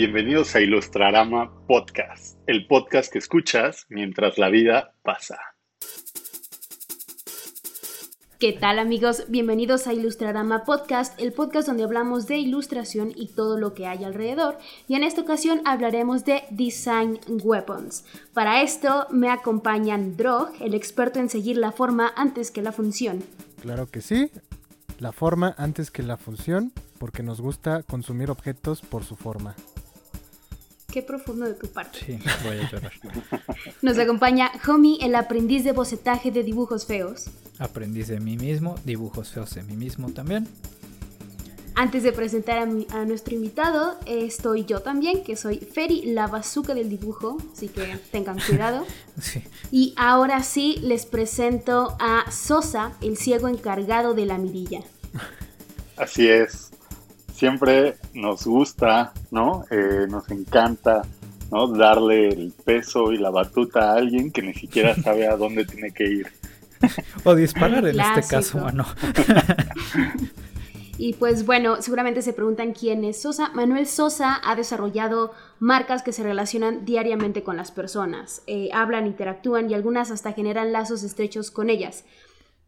[0.00, 5.38] bienvenidos a Ilustrarama Podcast, el podcast que escuchas mientras la vida pasa.
[8.38, 9.26] ¿Qué tal amigos?
[9.28, 14.04] Bienvenidos a Ilustrarama Podcast, el podcast donde hablamos de ilustración y todo lo que hay
[14.04, 14.56] alrededor.
[14.88, 18.06] Y en esta ocasión hablaremos de Design Weapons.
[18.32, 23.22] Para esto me acompañan Drog, el experto en seguir la forma antes que la función.
[23.60, 24.30] Claro que sí,
[24.98, 29.54] la forma antes que la función, porque nos gusta consumir objetos por su forma.
[30.92, 32.00] Qué profundo de tu parte.
[32.04, 32.92] Sí, voy a llorar.
[33.82, 37.26] Nos acompaña Homie, el aprendiz de bocetaje de dibujos feos.
[37.58, 40.48] Aprendiz de mí mismo, dibujos feos de mí mismo también.
[41.76, 46.02] Antes de presentar a, mi- a nuestro invitado, eh, estoy yo también, que soy Feri,
[46.12, 48.84] la bazooka del dibujo, así que tengan cuidado.
[49.20, 49.42] Sí.
[49.70, 54.80] Y ahora sí les presento a Sosa, el ciego encargado de la mirilla.
[55.96, 56.69] Así es,
[57.40, 59.64] siempre nos gusta, ¿no?
[59.70, 61.00] Eh, nos encanta,
[61.50, 61.68] ¿no?
[61.68, 65.90] Darle el peso y la batuta a alguien que ni siquiera sabe a dónde tiene
[65.90, 66.26] que ir.
[67.24, 68.86] O disparar en este caso, mano.
[71.02, 73.48] Y pues bueno, seguramente se preguntan quién es Sosa.
[73.54, 78.42] Manuel Sosa ha desarrollado marcas que se relacionan diariamente con las personas.
[78.46, 82.04] Eh, hablan, interactúan y algunas hasta generan lazos estrechos con ellas.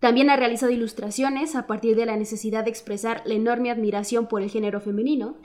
[0.03, 4.43] También ha realizado ilustraciones a partir de la necesidad de expresar la enorme admiración por
[4.43, 5.37] el género femenino.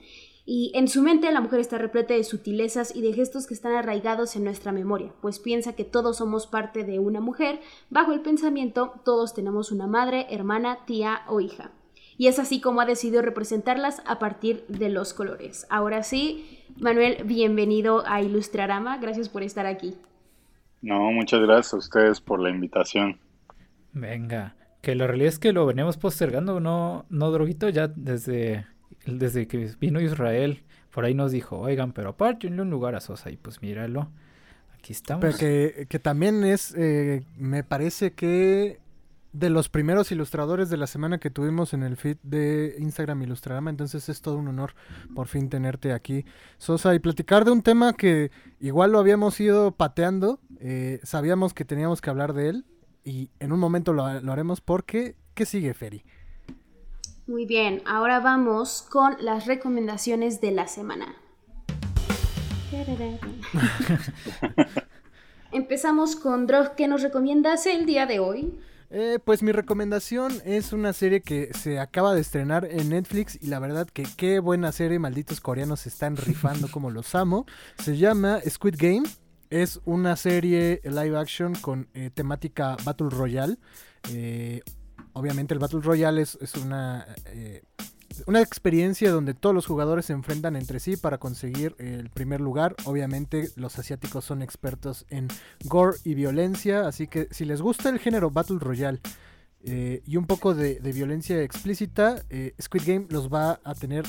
[0.48, 3.74] Y en su mente la mujer está repleta de sutilezas y de gestos que están
[3.74, 7.60] arraigados en nuestra memoria, pues piensa que todos somos parte de una mujer,
[7.92, 11.70] bajo el pensamiento todos tenemos una madre, hermana, tía o hija.
[12.18, 15.68] Y es así como ha decidido representarlas a partir de los colores.
[15.70, 19.94] Ahora sí, Manuel, bienvenido a Ilustrarama, gracias por estar aquí.
[20.82, 23.20] No, muchas gracias a ustedes por la invitación.
[24.00, 27.70] Venga, que la realidad es que lo veníamos postergando, ¿no, no droguito?
[27.70, 28.66] Ya desde,
[29.06, 33.30] desde que vino Israel, por ahí nos dijo, oigan, pero apártenle un lugar a Sosa
[33.32, 34.10] y pues míralo,
[34.78, 35.22] aquí estamos.
[35.22, 38.80] Pero que, que también es, eh, me parece que
[39.34, 43.70] de los primeros ilustradores de la semana que tuvimos en el feed de Instagram Ilustrarama,
[43.70, 44.74] entonces es todo un honor
[45.14, 46.26] por fin tenerte aquí,
[46.58, 51.66] Sosa, y platicar de un tema que igual lo habíamos ido pateando, eh, sabíamos que
[51.66, 52.66] teníamos que hablar de él,
[53.08, 56.04] y en un momento lo, lo haremos porque, ¿qué sigue, Feri?
[57.26, 61.16] Muy bien, ahora vamos con las recomendaciones de la semana.
[65.54, 68.60] Empezamos con Drog, ¿qué nos recomiendas el día de hoy?
[68.90, 73.48] Eh, pues mi recomendación es una serie que se acaba de estrenar en Netflix y
[73.48, 77.46] la verdad que qué buena serie, malditos coreanos se están rifando como los amo.
[77.80, 79.08] Se llama Squid Game,
[79.50, 83.58] es una serie live action con eh, temática Battle Royale.
[84.12, 84.62] Eh,
[85.14, 87.64] obviamente el Battle Royale es, es una, eh,
[88.26, 92.76] una experiencia donde todos los jugadores se enfrentan entre sí para conseguir el primer lugar.
[92.86, 95.28] Obviamente los asiáticos son expertos en
[95.66, 99.00] gore y violencia, así que si les gusta el género Battle Royale
[99.60, 102.24] y un poco de, violencia explícita,
[102.62, 104.06] Squid Game los va a tener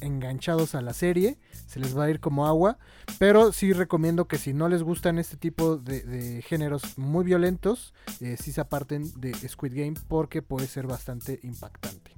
[0.00, 2.78] enganchados a la serie, se les va a ir como agua,
[3.18, 7.94] pero sí recomiendo que si no les gustan este tipo de, de géneros muy violentos,
[8.20, 12.16] eh, sí se aparten de Squid Game porque puede ser bastante impactante.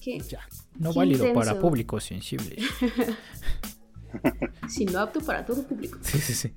[0.00, 0.18] ¿Qué?
[0.20, 0.40] Ya.
[0.74, 1.60] no qué válido para intenso.
[1.60, 2.64] públicos sensibles.
[4.68, 5.98] Sin lo apto para todo público.
[6.02, 6.52] Sí, sí, sí.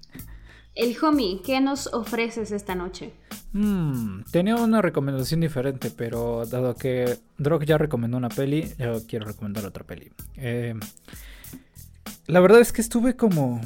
[0.75, 3.13] El homie, ¿qué nos ofreces esta noche?
[3.53, 9.25] Mm, tenía una recomendación diferente, pero dado que Drog ya recomendó una peli, yo quiero
[9.25, 10.11] recomendar otra peli.
[10.37, 10.75] Eh,
[12.27, 13.59] la verdad es que estuve como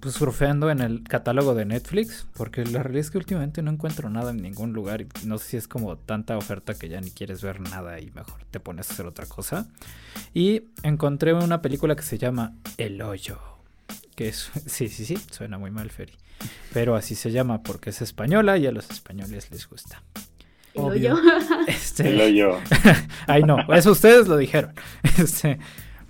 [0.00, 4.10] pues surfeando en el catálogo de Netflix, porque la realidad es que últimamente no encuentro
[4.10, 7.10] nada en ningún lugar y no sé si es como tanta oferta que ya ni
[7.10, 9.66] quieres ver nada y mejor te pones a hacer otra cosa.
[10.34, 13.40] Y encontré una película que se llama El Hoyo,
[14.18, 16.14] que es, sí, sí, sí, suena muy mal, Ferry.
[16.72, 20.02] Pero así se llama porque es española y a los españoles les gusta.
[20.74, 21.16] ¿El Obvio.
[21.68, 22.58] Este, El hoyo.
[23.28, 24.74] Ay, no, eso ustedes lo dijeron.
[25.18, 25.60] Este,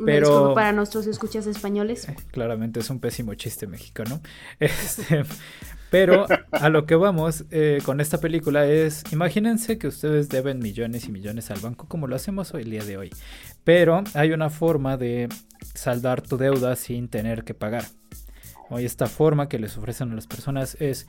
[0.03, 2.06] Pero- para nuestros escuchas españoles.
[2.31, 4.23] claramente es un pésimo chiste mexicano.
[4.59, 5.25] Este,
[5.90, 11.06] pero a lo que vamos eh, con esta película es, imagínense que ustedes deben millones
[11.06, 13.11] y millones al banco como lo hacemos hoy el día de hoy.
[13.64, 15.29] Pero hay una forma de
[15.75, 17.85] saldar tu deuda sin tener que pagar.
[18.70, 21.06] Hoy esta forma que les ofrecen a las personas es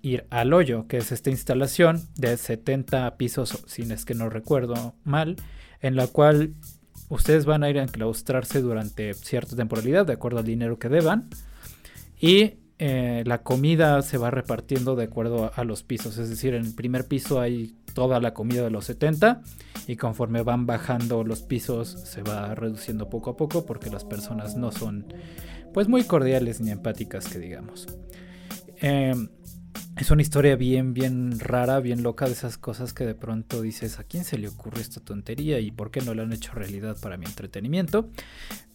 [0.00, 4.94] ir al hoyo, que es esta instalación de 70 pisos, si es que no recuerdo
[5.04, 5.36] mal,
[5.80, 6.54] en la cual
[7.08, 11.28] ustedes van a ir a enclaustrarse durante cierta temporalidad, de acuerdo al dinero que deban,
[12.20, 16.64] y eh, la comida se va repartiendo de acuerdo a, los pisos, es decir, en
[16.64, 19.42] el primer piso hay toda la comida de los 70
[19.88, 24.56] y conforme van bajando los pisos se va reduciendo poco a poco porque las personas
[24.56, 25.12] no son
[25.74, 27.88] pues muy cordiales ni empáticas que digamos.
[28.76, 29.28] Em,
[29.96, 33.98] es una historia bien, bien rara, bien loca de esas cosas que de pronto dices,
[33.98, 36.96] ¿a quién se le ocurre esta tontería y por qué no la han hecho realidad
[37.00, 38.08] para mi entretenimiento?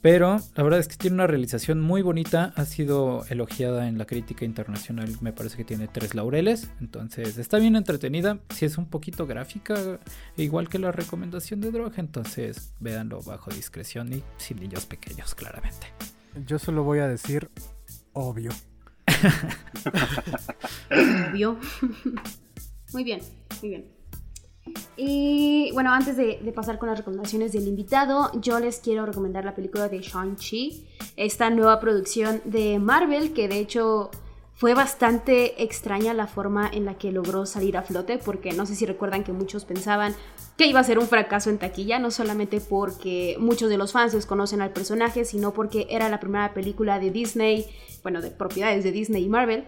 [0.02, 4.06] Pero la verdad es que tiene una realización muy bonita, ha sido elogiada en la
[4.06, 8.88] crítica internacional, me parece que tiene tres laureles, entonces está bien entretenida, si es un
[8.88, 10.00] poquito gráfica,
[10.36, 15.88] igual que la recomendación de droga, entonces véanlo bajo discreción y sin niños pequeños, claramente.
[16.46, 17.50] Yo solo voy a decir
[18.12, 18.52] obvio.
[22.94, 23.20] Muy bien,
[23.62, 23.86] muy bien.
[24.96, 29.56] Y bueno, antes de, pasar con las recomendaciones del invitado, yo les quiero recomendar la
[29.56, 34.12] película de Shang-Chi, esta nueva producción de Marvel, que de hecho
[34.56, 38.76] fue bastante extraña la forma en la que logró salir a flote, porque no sé
[38.76, 40.16] si recuerdan que muchos pensaban
[40.58, 44.14] que iba a ser un fracaso en taquilla, no solamente porque muchos de los fans
[44.14, 47.66] desconocen al personaje, sino porque era la primera película de Disney,
[48.04, 49.66] bueno, de propiedades de Disney y Marvel,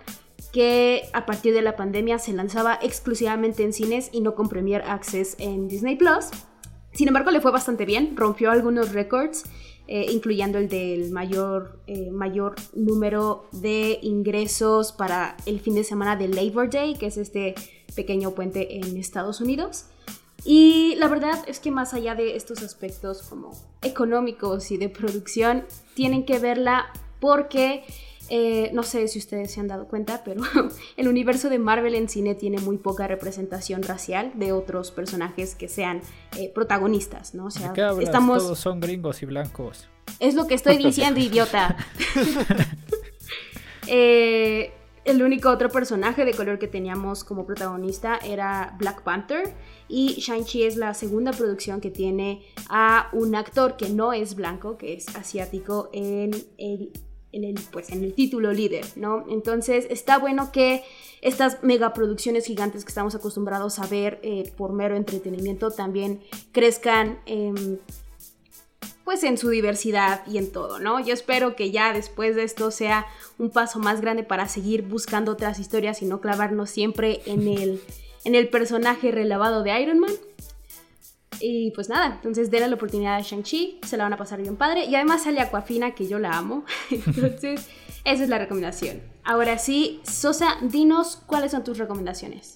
[0.54, 4.84] que a partir de la pandemia se lanzaba exclusivamente en cines y no con Premier
[4.84, 6.28] Access en Disney Plus.
[6.94, 9.44] Sin embargo, le fue bastante bien, rompió algunos récords,
[9.88, 16.16] eh, incluyendo el del mayor, eh, mayor número de ingresos para el fin de semana
[16.16, 17.56] de Labor Day, que es este
[17.96, 19.86] pequeño puente en Estados Unidos.
[20.44, 23.52] Y la verdad es que más allá de estos aspectos como
[23.82, 26.88] económicos y de producción, tienen que verla
[27.20, 27.84] porque
[28.30, 30.42] eh, no sé si ustedes se han dado cuenta, pero
[30.98, 35.68] el universo de Marvel en cine tiene muy poca representación racial de otros personajes que
[35.68, 36.01] sean
[36.38, 37.45] eh, protagonistas, ¿no?
[37.45, 38.44] O sea, estamos...
[38.44, 39.88] Todos son gringos y blancos.
[40.19, 41.75] Es lo que estoy diciendo, idiota.
[43.88, 44.72] Eh,
[45.04, 49.54] el único otro personaje de color que teníamos como protagonista era Black Panther
[49.88, 54.80] y Shang-Chi es la segunda producción que tiene a un actor que no es blanco,
[54.80, 56.92] que es asiático en el
[57.36, 59.26] en el, pues, en el título líder, ¿no?
[59.30, 60.84] Entonces está bueno que
[61.22, 66.22] estas megaproducciones gigantes que estamos acostumbrados a ver eh, por mero entretenimiento también
[66.54, 67.20] crezcan
[69.04, 71.00] pues en su diversidad y en todo, ¿no?
[71.00, 73.06] Yo espero que ya después de esto sea
[73.38, 77.82] un paso más grande para seguir buscando otras historias y no clavarnos siempre en el,
[78.24, 80.12] en el personaje relevado de Iron Man.
[81.40, 84.56] Y pues nada, entonces denle la oportunidad a Shang-Chi, se la van a pasar bien
[84.56, 84.86] padre.
[84.86, 86.66] Y además sale Aquafina, que yo la amo.
[86.92, 87.70] entonces,
[88.04, 89.02] esa es la recomendación.
[89.24, 92.56] Ahora sí, Sosa, dinos cuáles son tus recomendaciones.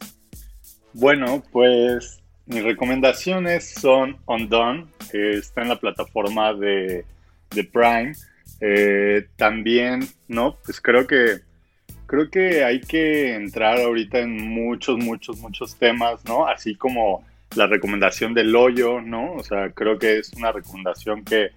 [0.93, 7.05] Bueno, pues mis recomendaciones son Undone, que está en la plataforma de,
[7.51, 8.13] de Prime.
[8.61, 10.57] Eh, también, ¿no?
[10.65, 11.41] Pues creo que
[12.09, 16.47] creo que hay que entrar ahorita en muchos, muchos, muchos temas, ¿no?
[16.47, 17.23] Así como
[17.55, 19.33] la recomendación del hoyo, ¿no?
[19.33, 21.51] O sea, creo que es una recomendación que,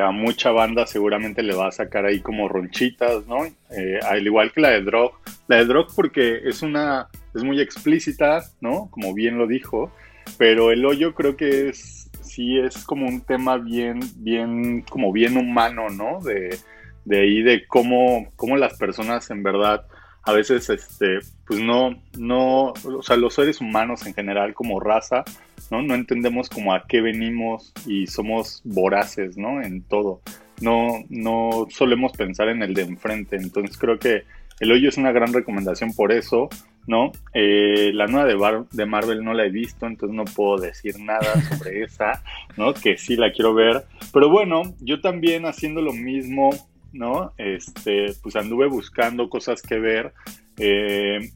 [0.00, 3.44] a mucha banda seguramente le va a sacar ahí como ronchitas, ¿no?
[3.70, 5.12] Eh, al igual que la de Drog.
[5.46, 8.88] La de Drog porque es una, es muy explícita, ¿no?
[8.90, 9.92] Como bien lo dijo,
[10.38, 15.36] pero el hoyo creo que es, sí es como un tema bien, bien, como bien
[15.36, 16.18] humano, ¿no?
[16.20, 16.56] De,
[17.04, 19.84] de ahí de cómo, cómo las personas en verdad
[20.24, 25.24] a veces, este, pues no, no, o sea, los seres humanos en general como raza,
[25.70, 25.82] ¿no?
[25.82, 29.62] No entendemos como a qué venimos y somos voraces, ¿no?
[29.62, 30.22] En todo.
[30.60, 33.36] No, no solemos pensar en el de enfrente.
[33.36, 34.22] Entonces creo que
[34.60, 36.48] el hoyo es una gran recomendación por eso,
[36.86, 37.12] ¿no?
[37.34, 41.34] Eh, la nueva de, de Marvel no la he visto, entonces no puedo decir nada
[41.58, 42.22] sobre esa,
[42.56, 42.72] ¿no?
[42.72, 43.84] Que sí la quiero ver.
[44.12, 46.50] Pero bueno, yo también haciendo lo mismo
[46.94, 47.32] ¿no?
[47.36, 50.14] Este, pues anduve buscando cosas que ver.
[50.56, 51.30] Eh,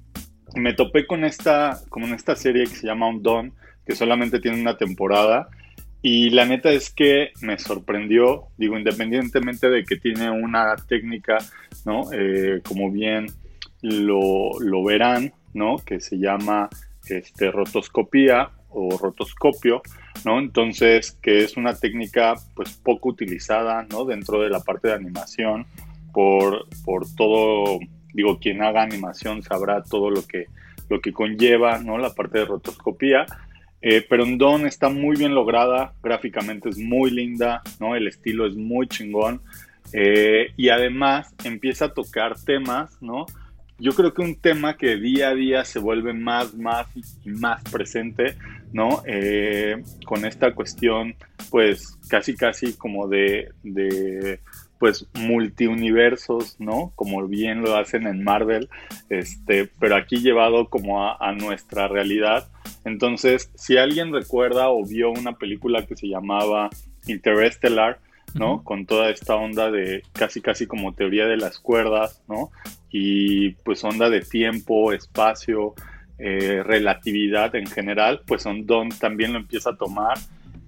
[0.55, 3.53] me topé con esta, con esta serie que se llama Undone,
[3.85, 5.49] que solamente tiene una temporada.
[6.01, 11.39] Y la neta es que me sorprendió, digo, independientemente de que tiene una técnica,
[11.85, 12.13] ¿no?
[12.13, 13.27] Eh, como bien
[13.83, 15.77] lo, lo, verán, ¿no?
[15.79, 16.69] Que se llama
[17.09, 19.83] este, rotoscopía o rotoscopio,
[20.25, 20.39] ¿no?
[20.39, 24.05] Entonces, que es una técnica pues poco utilizada, ¿no?
[24.05, 25.67] Dentro de la parte de animación,
[26.13, 27.79] por, por todo,
[28.13, 30.47] digo, quien haga animación sabrá todo lo que,
[30.89, 31.99] lo que conlleva, ¿no?
[31.99, 33.27] La parte de rotoscopía.
[33.81, 37.95] Eh, pero en Don está muy bien lograda, gráficamente es muy linda, ¿no?
[37.95, 39.41] El estilo es muy chingón.
[39.93, 43.25] Eh, y además empieza a tocar temas, ¿no?
[43.79, 47.63] yo creo que un tema que día a día se vuelve más, más y más
[47.65, 48.37] presente,
[48.73, 49.03] ¿no?
[49.07, 51.15] Eh, con esta cuestión,
[51.51, 54.41] pues casi, casi como de, de,
[54.79, 56.93] pues multiuniversos, ¿no?
[56.95, 58.69] Como bien lo hacen en Marvel,
[59.09, 62.49] este, pero aquí llevado como a, nuestra realidad.
[62.85, 66.71] Entonces, si alguien recuerda o vio una película que se llamaba
[67.07, 67.99] Interstellar,
[68.35, 68.63] ¿no?
[68.63, 72.51] Con toda esta onda de casi casi como teoría de las cuerdas, ¿no?
[72.91, 75.75] Y pues onda de tiempo, espacio,
[76.19, 80.19] eh, relatividad en general, pues Don también lo empieza a tomar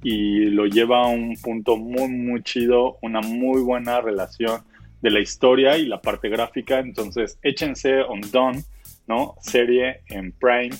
[0.03, 4.63] y lo lleva a un punto muy, muy chido, una muy buena relación
[5.03, 6.79] de la historia y la parte gráfica.
[6.79, 8.65] Entonces, échense on Dawn,
[9.07, 9.35] ¿no?
[9.41, 10.77] Serie en Prime.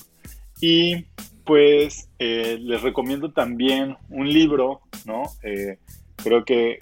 [0.59, 1.05] Y
[1.43, 5.23] pues eh, les recomiendo también un libro, ¿no?
[5.43, 5.77] Eh,
[6.15, 6.79] creo que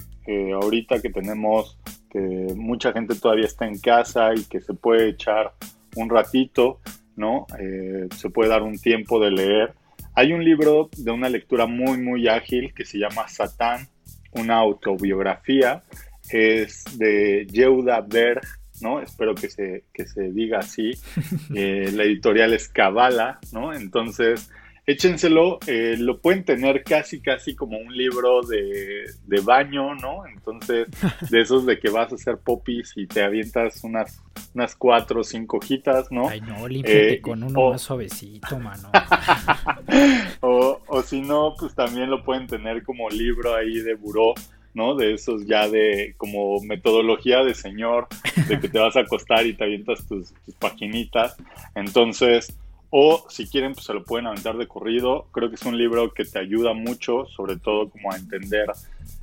[0.62, 1.80] ahorita que tenemos
[2.12, 2.20] que
[2.56, 5.54] mucha gente todavía está en casa y que se puede echar
[5.96, 6.80] un ratito,
[7.20, 7.46] ¿no?
[7.60, 9.76] Eh, se puede dar un tiempo de leer
[10.20, 13.88] hay un libro de una lectura muy, muy ágil que se llama Satán,
[14.32, 15.84] una autobiografía.
[16.30, 18.42] Es de Yehuda Berg,
[18.82, 19.02] ¿no?
[19.02, 20.92] Espero que se, que se diga así.
[21.56, 23.74] Eh, la editorial es Kabbalah, ¿no?
[23.74, 24.52] Entonces,
[24.92, 29.06] échenselo, eh, lo pueden tener casi, casi como un libro de,
[29.44, 30.26] baño, ¿no?
[30.26, 30.88] Entonces,
[31.30, 34.22] de esos de que vas a hacer popis y te avientas unas,
[34.54, 36.28] unas cuatro o cinco hojitas, ¿no?
[36.28, 38.90] Ay, no, límpiate eh, con uno más suavecito, mano.
[40.42, 44.34] o, o si no, pues también lo pueden tener como libro ahí de buró.
[44.76, 44.94] ¿no?
[44.94, 48.08] De esos ya de como metodología de señor,
[48.48, 51.36] de que te vas a acostar y te avientas tus, tus paginitas.
[51.74, 52.56] Entonces,
[52.90, 55.28] o si quieren, pues se lo pueden aventar de corrido.
[55.32, 58.66] Creo que es un libro que te ayuda mucho, sobre todo como a entender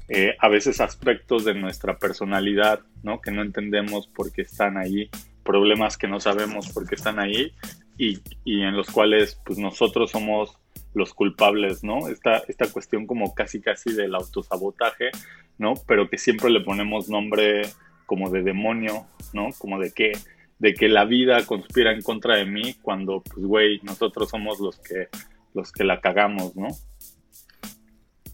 [0.08, 3.20] eh, a veces aspectos de nuestra personalidad, ¿no?
[3.20, 5.10] Que no entendemos por qué están ahí,
[5.42, 7.52] problemas que no sabemos por qué están ahí
[7.98, 10.58] y, y en los cuales pues nosotros somos
[10.94, 12.08] los culpables, ¿no?
[12.08, 15.10] Esta, esta cuestión como casi casi del autosabotaje,
[15.58, 15.74] ¿no?
[15.86, 17.62] Pero que siempre le ponemos nombre
[18.06, 19.48] como de demonio, ¿no?
[19.58, 20.12] Como de que
[20.58, 24.78] de que la vida conspira en contra de mí cuando, pues, güey, nosotros somos los
[24.78, 25.08] que,
[25.54, 26.68] los que la cagamos, ¿no?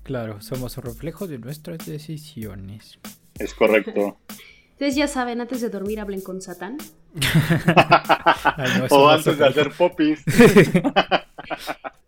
[0.03, 2.99] Claro, somos un reflejo de nuestras decisiones.
[3.39, 4.19] Es correcto.
[4.73, 6.77] Entonces ya saben, antes de dormir hablen con Satán.
[8.91, 10.25] o antes de hacer popis.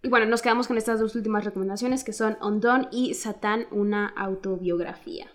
[0.03, 4.09] y bueno, nos quedamos con estas dos últimas recomendaciones que son Ondon y Satán, una
[4.09, 5.29] autobiografía.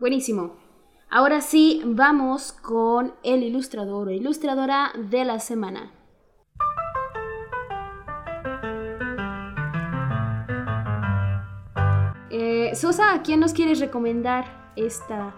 [0.00, 0.65] Buenísimo.
[1.08, 5.92] Ahora sí, vamos con el ilustrador o ilustradora de la semana.
[12.28, 15.32] Eh, Sosa, ¿a quién nos quieres recomendar esta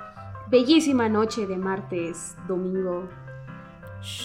[0.51, 3.07] bellísima noche de martes, domingo?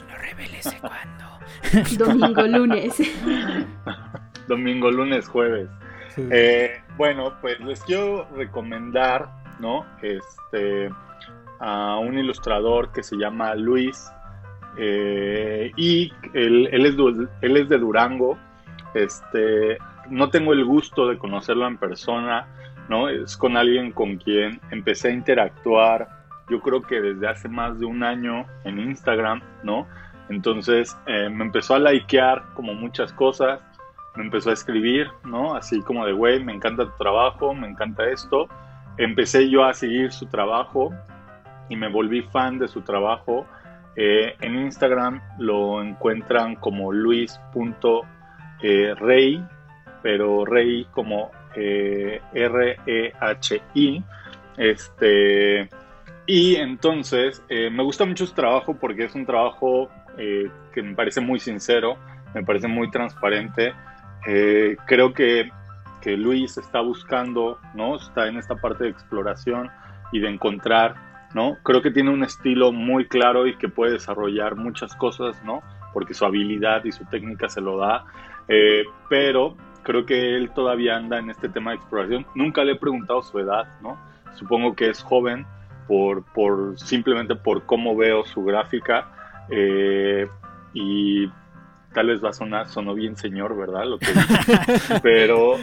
[0.08, 1.26] no reveles cuándo.
[2.06, 2.96] domingo, lunes.
[4.48, 5.68] domingo, lunes, jueves.
[6.16, 9.86] Eh, bueno, pues les quiero recomendar, ¿no?
[10.02, 10.90] Este
[11.60, 14.12] a un ilustrador que se llama Luis
[14.78, 16.96] eh, y él, es,
[17.42, 18.38] él es de Durango.
[18.94, 19.78] Este,
[20.10, 22.48] no tengo el gusto de conocerlo en persona,
[22.90, 23.10] ¿no?
[23.10, 26.08] Es con alguien con quien empecé a interactuar,
[26.50, 29.88] yo creo que desde hace más de un año en Instagram, ¿no?
[30.30, 33.62] Entonces eh, me empezó a likear como muchas cosas,
[34.16, 35.56] me empezó a escribir, ¿no?
[35.56, 38.48] Así como de, güey, me encanta tu trabajo, me encanta esto.
[38.98, 40.94] Empecé yo a seguir su trabajo
[41.74, 43.48] y me volví fan de su trabajo.
[43.96, 49.44] Eh, en Instagram lo encuentran como luis.rey,
[50.04, 54.04] pero rey como eh, R-E-H-I.
[54.56, 55.68] Este,
[56.28, 61.22] y entonces eh, me gusta mucho su trabajo porque es un trabajo que me parece
[61.22, 61.98] muy sincero,
[62.36, 63.74] me parece muy transparente.
[64.86, 65.50] creo que,
[66.02, 67.96] que Luis está buscando, ¿no?
[67.96, 69.72] Está en esta parte de exploración
[70.12, 71.58] y de encontrar ¿no?
[71.64, 75.62] Creo que tiene un estilo muy claro y que puede desarrollar muchas cosas, ¿no?
[75.94, 78.06] Porque su habilidad y su técnica se lo da,
[78.48, 82.26] eh, pero creo que él todavía anda en este tema de exploración.
[82.36, 83.98] Nunca le he preguntado su edad, ¿no?
[84.36, 85.46] Supongo que es joven
[85.88, 90.28] por, por simplemente por cómo veo su gráfica eh,
[90.74, 91.28] y
[91.94, 93.86] tal vez va a sonar, sonó bien señor, ¿verdad?
[93.86, 94.08] Lo que
[95.04, 95.58] pero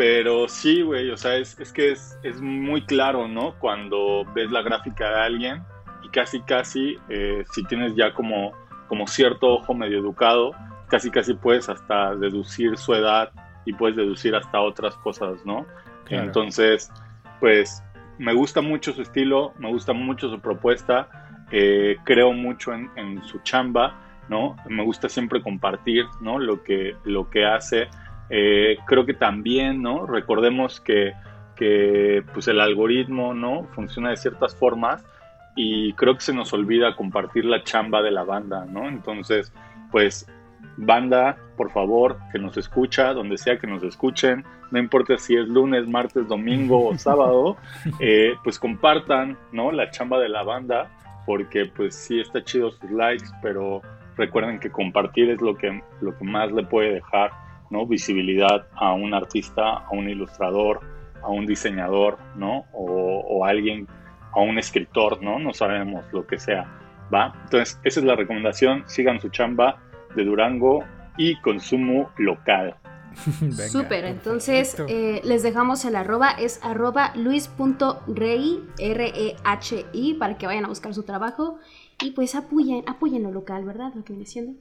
[0.00, 3.56] pero sí, güey, o sea, es, que es, muy claro, ¿no?
[3.58, 5.62] Cuando ves la gráfica de alguien
[6.02, 8.52] y casi, casi, eh, si tienes ya como,
[8.88, 10.52] como cierto ojo medio educado,
[10.88, 13.30] casi, casi puedes hasta deducir su edad
[13.66, 15.66] y puedes deducir hasta otras cosas, ¿no?
[16.08, 16.90] Entonces,
[17.38, 17.82] pues
[18.16, 21.10] me gusta mucho su estilo, me gusta mucho su propuesta,
[21.52, 24.56] eh, creo mucho en, en, su chamba, ¿no?
[24.66, 26.38] Me gusta siempre compartir, ¿no?
[26.38, 27.88] Lo que, lo que hace.
[28.30, 30.06] Eh, creo que también, ¿no?
[30.06, 31.12] Recordemos que,
[31.56, 33.64] que pues el algoritmo, ¿no?
[33.74, 35.04] Funciona de ciertas formas
[35.56, 38.88] y creo que se nos olvida compartir la chamba de la banda, ¿no?
[38.88, 39.52] Entonces,
[39.90, 40.26] pues
[40.76, 45.48] banda, por favor, que nos escucha, donde sea que nos escuchen, no importa si es
[45.48, 47.56] lunes, martes, domingo o sábado,
[47.98, 49.72] eh, pues compartan, ¿no?
[49.72, 50.90] La chamba de la banda,
[51.26, 53.82] porque pues sí está chido sus likes, pero
[54.16, 57.30] recuerden que compartir es lo que, lo que más le puede dejar,
[57.70, 57.86] ¿no?
[57.86, 60.80] Visibilidad a un artista, a un ilustrador,
[61.22, 62.64] a un diseñador, ¿no?
[62.72, 63.86] O, o a alguien,
[64.32, 65.38] a un escritor, ¿no?
[65.38, 66.66] No sabemos lo que sea,
[67.12, 67.32] ¿va?
[67.44, 69.78] Entonces, esa es la recomendación, sigan su chamba
[70.14, 70.84] de Durango
[71.16, 72.76] y consumo local.
[73.70, 80.68] Súper, entonces eh, les dejamos el arroba, es arroba luis.rei, R-E-H-I, para que vayan a
[80.68, 81.58] buscar su trabajo
[82.02, 83.92] y pues apoyen, apoyen lo local, ¿verdad?
[83.94, 84.54] Lo que viene siendo.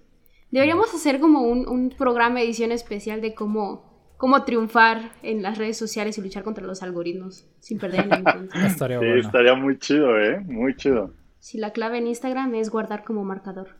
[0.51, 5.77] Deberíamos hacer como un, programa de edición especial de cómo, cómo triunfar en las redes
[5.77, 8.59] sociales y luchar contra los algoritmos sin perder el encuentro.
[8.65, 10.39] estaría, sí, estaría muy chido, ¿eh?
[10.39, 11.13] Muy chido.
[11.39, 13.77] Si la clave en Instagram es guardar como marcador.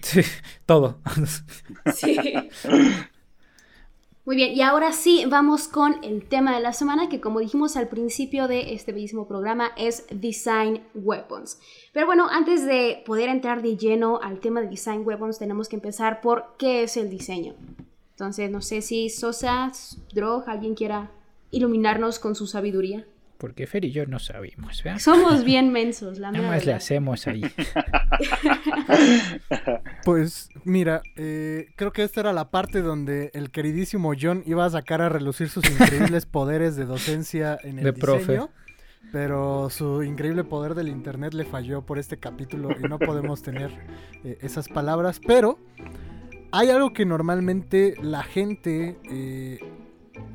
[0.00, 0.20] Sí,
[0.64, 1.00] todo.
[1.94, 2.16] Sí.
[4.26, 7.76] Muy bien, y ahora sí vamos con el tema de la semana que como dijimos
[7.76, 11.60] al principio de este bellísimo programa es Design Weapons.
[11.92, 15.76] Pero bueno, antes de poder entrar de lleno al tema de Design Weapons tenemos que
[15.76, 17.54] empezar por qué es el diseño.
[18.14, 19.70] Entonces, no sé si Sosa,
[20.12, 21.12] Drog, alguien quiera
[21.52, 23.06] iluminarnos con su sabiduría.
[23.38, 24.98] Porque Fer y yo no sabemos, ¿verdad?
[24.98, 27.42] Somos bien mensos, la Nada más le hacemos ahí.
[30.04, 34.70] pues mira, eh, creo que esta era la parte donde el queridísimo John iba a
[34.70, 38.40] sacar a relucir sus increíbles poderes de docencia en el de Profe.
[39.12, 43.70] Pero su increíble poder del internet le falló por este capítulo y no podemos tener
[44.24, 45.20] eh, esas palabras.
[45.24, 45.58] Pero
[46.52, 49.60] hay algo que normalmente la gente eh,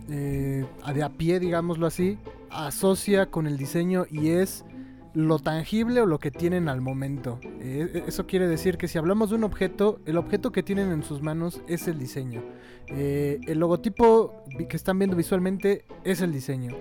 [0.10, 2.18] eh, de a pie, digámoslo así,
[2.52, 4.66] asocia con el diseño y es
[5.14, 7.40] lo tangible o lo que tienen al momento.
[7.60, 11.04] Eh, eso quiere decir que si hablamos de un objeto, el objeto que tienen en
[11.04, 12.44] sus manos es el diseño.
[12.88, 16.76] Eh, el logotipo que están viendo visualmente es el diseño.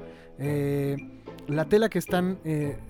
[1.49, 2.39] la tela que están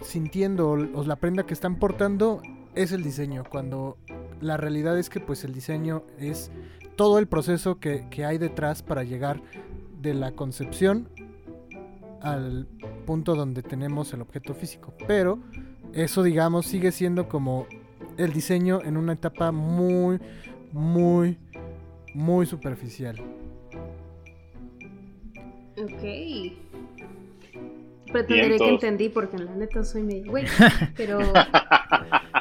[0.03, 2.43] sintiendo o, la prenda que están portando
[2.75, 3.45] es el diseño.
[3.49, 3.97] Cuando
[4.41, 6.51] la realidad es que pues el diseño es
[6.97, 9.41] todo el proceso que hay detrás para llegar
[10.01, 11.09] de la concepción
[12.21, 12.67] al
[13.07, 14.95] punto donde tenemos el objeto físico.
[15.07, 15.39] Pero
[15.93, 17.67] eso, digamos, sigue siendo como
[18.17, 20.19] el diseño en una etapa muy,
[20.73, 21.39] muy,
[22.15, 23.21] muy superficial.
[25.79, 26.03] Ok.
[28.13, 30.45] Pretenderé que entendí porque en la neta soy medio güey.
[30.97, 31.21] Pero.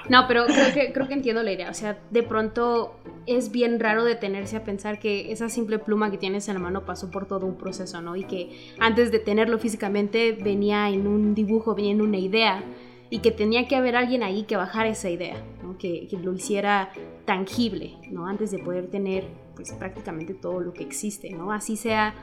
[0.09, 1.69] No, pero creo que, creo que entiendo la idea.
[1.69, 2.95] O sea, de pronto
[3.27, 6.85] es bien raro detenerse a pensar que esa simple pluma que tienes en la mano
[6.85, 8.15] pasó por todo un proceso, ¿no?
[8.15, 12.63] Y que antes de tenerlo físicamente venía en un dibujo, venía en una idea.
[13.11, 15.79] Y que tenía que haber alguien ahí que bajara esa idea, ¿no?
[15.79, 16.91] que, que lo hiciera
[17.25, 18.27] tangible, ¿no?
[18.27, 21.51] Antes de poder tener, pues, prácticamente todo lo que existe, ¿no?
[21.51, 22.13] Así sea,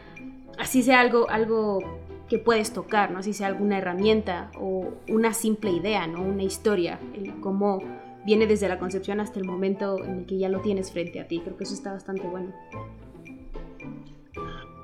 [0.59, 1.81] así sea algo, algo
[2.29, 3.23] que puedes tocar, ¿no?
[3.23, 6.23] Si sea alguna herramienta o una simple idea, ¿no?
[6.23, 7.83] Una historia, el cómo
[8.25, 11.29] viene desde la concepción hasta el momento en el que ya lo tienes frente a
[11.29, 11.41] ti.
[11.41, 12.53] Creo que eso está bastante bueno.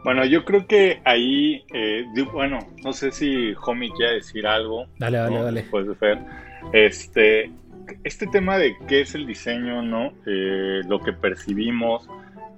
[0.05, 4.87] Bueno, yo creo que ahí, eh, bueno, no sé si Homie quiere decir algo.
[4.98, 5.61] Dale, dale, dale.
[5.62, 6.18] Después de Fer.
[6.72, 7.50] Este,
[8.05, 10.12] este tema de qué es el diseño, ¿no?
[10.26, 12.09] Eh, lo que percibimos,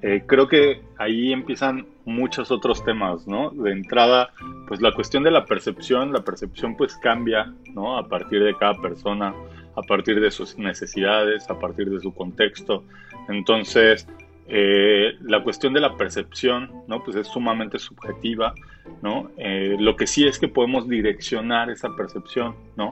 [0.02, 3.50] eh, creo que ahí empiezan muchos otros temas, ¿no?
[3.50, 4.30] De entrada,
[4.68, 7.96] pues la cuestión de la percepción, la percepción pues cambia, ¿no?
[7.96, 9.34] A partir de cada persona,
[9.76, 12.84] a partir de sus necesidades, a partir de su contexto.
[13.28, 14.06] Entonces,
[14.46, 17.02] eh, la cuestión de la percepción, ¿no?
[17.02, 18.54] Pues es sumamente subjetiva,
[19.00, 19.30] ¿no?
[19.38, 22.90] Eh, lo que sí es que podemos direccionar esa percepción, ¿no?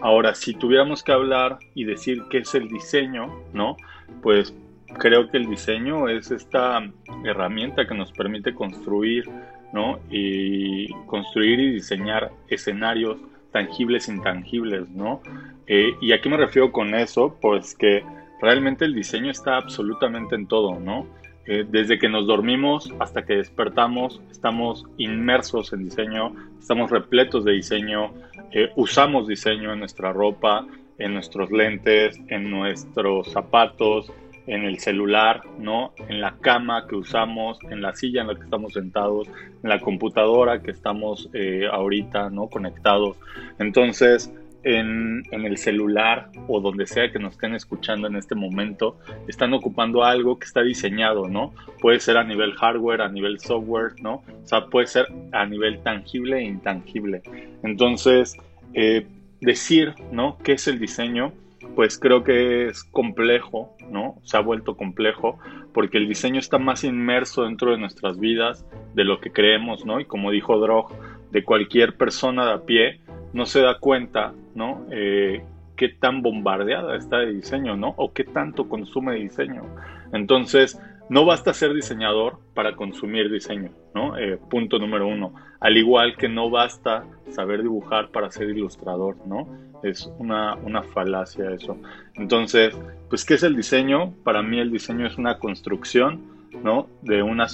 [0.00, 3.76] Ahora, si tuviéramos que hablar y decir qué es el diseño, ¿no?
[4.22, 4.54] Pues
[4.98, 6.82] creo que el diseño es esta
[7.24, 9.28] herramienta que nos permite construir,
[9.72, 9.98] ¿no?
[10.10, 13.18] Y construir y diseñar escenarios
[13.52, 15.20] tangibles intangibles, ¿no?
[15.66, 18.02] Eh, y aquí me refiero con eso, pues que
[18.40, 21.06] realmente el diseño está absolutamente en todo, ¿no?
[21.46, 27.52] Eh, desde que nos dormimos hasta que despertamos, estamos inmersos en diseño, estamos repletos de
[27.52, 28.12] diseño,
[28.50, 30.66] eh, usamos diseño en nuestra ropa,
[30.98, 34.10] en nuestros lentes, en nuestros zapatos,
[34.46, 35.92] en el celular, ¿no?
[36.08, 39.28] En la cama que usamos, en la silla en la que estamos sentados,
[39.62, 42.48] en la computadora que estamos eh, ahorita, ¿no?
[42.48, 43.16] Conectados.
[43.58, 44.32] Entonces,
[44.64, 48.96] en, en, el celular o donde sea que nos estén escuchando en este momento,
[49.28, 51.52] están ocupando algo que está diseñado, ¿no?
[51.80, 54.22] Puede ser a nivel hardware, a nivel software, ¿no?
[54.42, 57.22] O sea, puede ser a nivel tangible e intangible.
[57.62, 58.36] Entonces,
[58.72, 59.06] eh,
[59.40, 60.38] decir, ¿no?
[60.42, 61.32] ¿Qué es el diseño?
[61.74, 64.16] Pues creo que es complejo, ¿no?
[64.22, 65.38] Se ha vuelto complejo
[65.72, 70.00] porque el diseño está más inmerso dentro de nuestras vidas de lo que creemos, ¿no?
[70.00, 70.92] Y como dijo Drog,
[71.30, 73.00] de cualquier persona de a pie
[73.32, 74.86] no se da cuenta, ¿no?
[74.92, 75.42] Eh,
[75.76, 77.94] qué tan bombardeada está de diseño, ¿no?
[77.96, 79.64] O qué tanto consume diseño.
[80.12, 84.16] Entonces, no basta ser diseñador para consumir diseño, ¿no?
[84.16, 85.34] Eh, punto número uno.
[85.60, 89.48] Al igual que no basta saber dibujar para ser ilustrador, ¿no?
[89.84, 91.76] Es una, una falacia eso.
[92.14, 92.74] Entonces,
[93.08, 94.14] pues, ¿qué es el diseño?
[94.24, 96.22] Para mí el diseño es una construcción,
[96.62, 96.88] ¿no?
[97.02, 97.46] De una,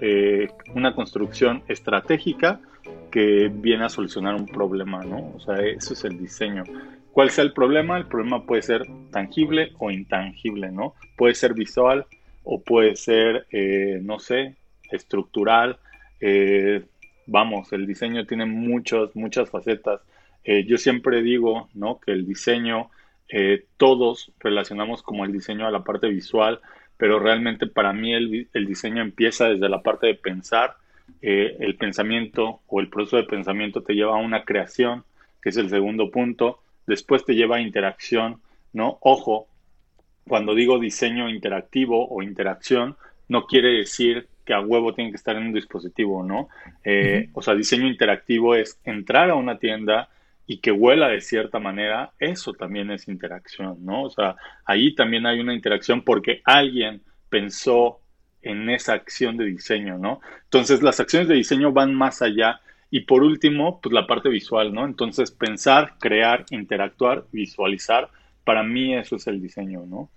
[0.00, 2.60] eh, una construcción estratégica
[3.10, 5.32] que viene a solucionar un problema, ¿no?
[5.34, 6.64] O sea, eso es el diseño.
[7.12, 7.98] ¿Cuál sea el problema?
[7.98, 10.94] El problema puede ser tangible o intangible, ¿no?
[11.16, 12.06] Puede ser visual
[12.44, 14.56] o puede ser, eh, no sé,
[14.90, 15.78] estructural.
[16.20, 16.84] Eh,
[17.26, 20.00] vamos, el diseño tiene muchas, muchas facetas.
[20.44, 22.00] Eh, yo siempre digo, ¿no?
[22.00, 22.90] Que el diseño,
[23.76, 26.60] todos relacionamos como el diseño a la parte visual,
[26.96, 30.74] pero realmente para mí el, el diseño empieza desde la parte de pensar,
[31.22, 35.04] eh, el pensamiento o el proceso de pensamiento te lleva a una creación,
[35.42, 38.40] que es el segundo punto, después te lleva a interacción,
[38.72, 38.98] ¿no?
[39.00, 39.46] Ojo,
[40.26, 42.96] cuando digo diseño interactivo o interacción,
[43.28, 46.48] no quiere decir que a huevo tiene que estar en un dispositivo, ¿no?
[46.84, 50.08] Eh, o sea, diseño interactivo es entrar a una tienda
[50.50, 54.02] y que huela de cierta manera, eso también es interacción, ¿no?
[54.02, 54.34] O sea,
[54.64, 58.00] ahí también hay una interacción porque alguien pensó
[58.42, 60.20] en esa acción de diseño, ¿no?
[60.42, 62.60] Entonces las acciones de diseño van más allá.
[62.90, 64.86] Y por último, pues la parte visual, ¿no?
[64.86, 68.08] Entonces pensar, crear, interactuar, visualizar,
[68.42, 70.10] para mí eso es el diseño, ¿no?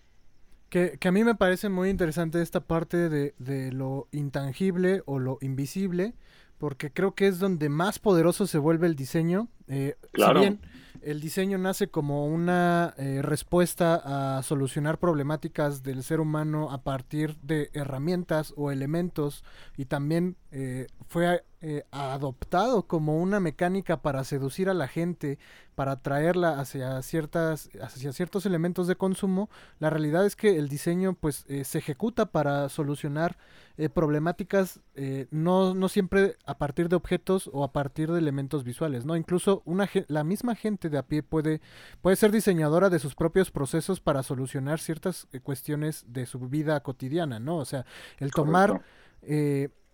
[0.70, 5.38] Que, a mí me parece muy interesante esta parte de, de lo intangible o lo
[5.42, 6.16] invisible,
[6.64, 9.50] porque creo que es donde más poderoso se vuelve el diseño.
[9.68, 10.40] Eh, claro.
[10.40, 10.62] Si bien
[11.02, 17.36] el diseño nace como una eh, respuesta a solucionar problemáticas del ser humano a partir
[17.42, 19.44] de herramientas o elementos
[19.76, 25.40] y también eh, fue eh, adoptado como una mecánica para seducir a la gente,
[25.76, 29.50] para atraerla hacia ciertas, hacia ciertos elementos de consumo,
[29.80, 33.38] la realidad es que el diseño pues eh, se ejecuta para solucionar
[33.78, 34.82] eh, problemáticas
[35.32, 39.16] no, no siempre a partir de objetos o a partir de elementos visuales, ¿no?
[39.16, 41.62] Incluso una la misma gente de a pie puede,
[42.02, 47.40] puede ser diseñadora de sus propios procesos para solucionar ciertas cuestiones de su vida cotidiana,
[47.40, 47.56] ¿no?
[47.56, 47.86] O sea,
[48.20, 48.82] el tomar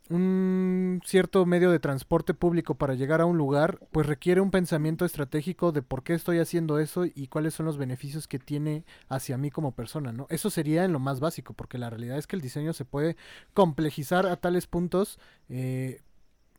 [0.09, 5.05] un cierto medio de transporte público para llegar a un lugar, pues requiere un pensamiento
[5.05, 9.37] estratégico de por qué estoy haciendo eso y cuáles son los beneficios que tiene hacia
[9.37, 10.25] mí como persona, ¿no?
[10.29, 13.17] Eso sería en lo más básico, porque la realidad es que el diseño se puede
[13.53, 16.01] complejizar a tales puntos eh,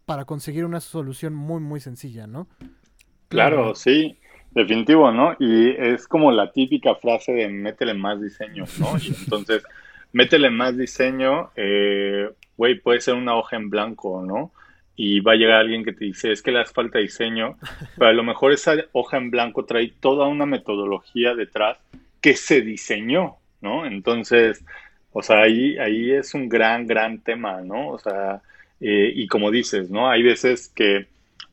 [0.06, 2.46] para conseguir una solución muy, muy sencilla, ¿no?
[3.28, 4.18] Claro, sí,
[4.52, 5.36] definitivo, ¿no?
[5.40, 8.96] Y es como la típica frase de métele más diseño, ¿no?
[8.98, 9.62] Y entonces,
[10.12, 14.52] métele más diseño, eh, güey, puede ser una hoja en blanco, ¿no?
[14.94, 17.56] Y va a llegar alguien que te dice, es que le hace falta diseño,
[17.96, 21.78] pero a lo mejor esa hoja en blanco trae toda una metodología detrás
[22.20, 23.86] que se diseñó, ¿no?
[23.86, 24.62] Entonces,
[25.10, 27.88] o sea, ahí, ahí es un gran, gran tema, ¿no?
[27.88, 28.42] O sea,
[28.78, 30.10] eh, y como dices, ¿no?
[30.10, 31.06] Hay veces que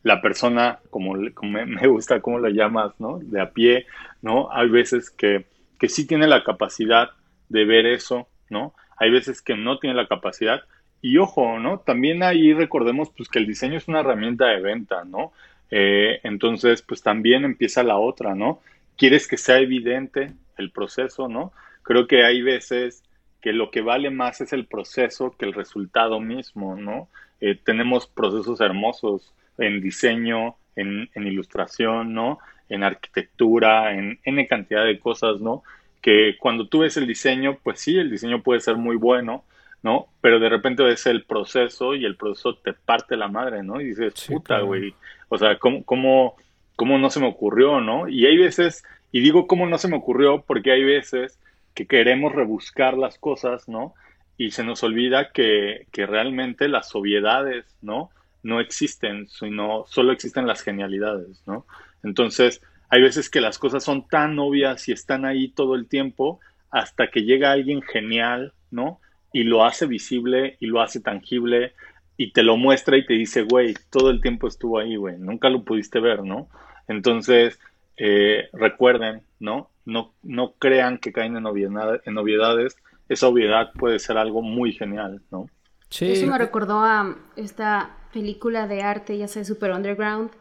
[0.04, 3.20] la persona, como, me gusta cómo lo llamas, ¿no?
[3.20, 3.86] De a pie,
[4.22, 4.50] ¿no?
[4.52, 5.46] Hay veces que,
[5.80, 7.12] que sí tiene la capacidad
[7.48, 8.74] de ver eso, ¿no?
[8.98, 10.64] Hay veces que no tiene la capacidad,
[11.02, 11.80] y ojo, ¿no?
[11.80, 15.32] También ahí recordemos pues que el diseño es una herramienta de venta, ¿no?
[15.70, 18.62] Eh, entonces, pues también empieza la otra, ¿no?
[18.98, 21.52] Quieres que sea evidente el proceso, ¿no?
[21.84, 23.04] Creo que hay veces
[23.42, 27.10] que lo que vale más es el proceso que el resultado mismo, ¿no?
[27.40, 32.40] Eh, tenemos procesos hermosos en diseño, en, ilustración, ¿no?
[32.70, 35.64] En arquitectura, en N cantidad de cosas, ¿no?
[36.02, 39.44] Que cuando tú ves el diseño, pues sí, el diseño puede ser muy bueno,
[39.88, 40.08] ¿no?
[40.20, 43.80] Pero de repente ves el proceso y el proceso te parte la madre, ¿no?
[43.80, 44.94] Y dices, puta, güey,
[45.30, 46.36] o sea, ¿cómo, ¿cómo,
[46.76, 48.10] cómo, no se me ocurrió, ¿no?
[48.10, 51.40] Y hay veces, y digo cómo no se me ocurrió porque hay veces
[51.74, 53.94] que queremos rebuscar las cosas, ¿no?
[54.36, 58.10] Y se nos olvida que, que realmente las obviedades, ¿no?
[58.44, 61.66] No existen, sino solo existen las genialidades, ¿no?
[62.04, 66.42] Entonces, hay veces que las cosas son tan obvias y están ahí todo el tiempo
[66.72, 69.00] hasta que llega alguien genial, ¿no?
[69.38, 71.74] Y lo hace visible y lo hace tangible
[72.18, 75.48] y te lo muestra y te dice, güey, todo el tiempo estuvo ahí, güey, nunca
[75.50, 76.50] lo pudiste ver, ¿no?
[76.88, 77.60] Entonces,
[77.98, 79.70] eh, recuerden, ¿no?
[79.86, 80.16] ¿no?
[80.24, 82.78] No crean que caen en, en obviedades.
[83.10, 85.46] Esa obviedad puede ser algo muy genial, ¿no?
[85.92, 86.14] Sí.
[86.14, 90.32] Eso me recordó a esta película de arte, ya sé, super underground,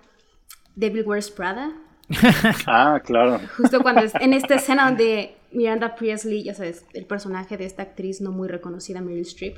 [0.74, 1.70] Devil Wears Prada.
[2.66, 3.40] ah, claro.
[3.58, 8.20] Justo cuando en esta escena donde Miranda Priestley, ya sabes, el personaje de esta actriz
[8.20, 9.56] no muy reconocida, Meryl Streep,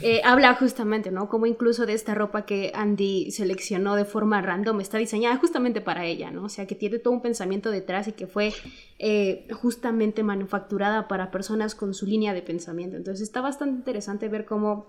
[0.00, 1.28] eh, habla justamente, ¿no?
[1.28, 6.06] Como incluso de esta ropa que Andy seleccionó de forma random está diseñada justamente para
[6.06, 6.44] ella, ¿no?
[6.44, 8.52] O sea, que tiene todo un pensamiento detrás y que fue
[9.00, 12.96] eh, justamente manufacturada para personas con su línea de pensamiento.
[12.96, 14.86] Entonces está bastante interesante ver cómo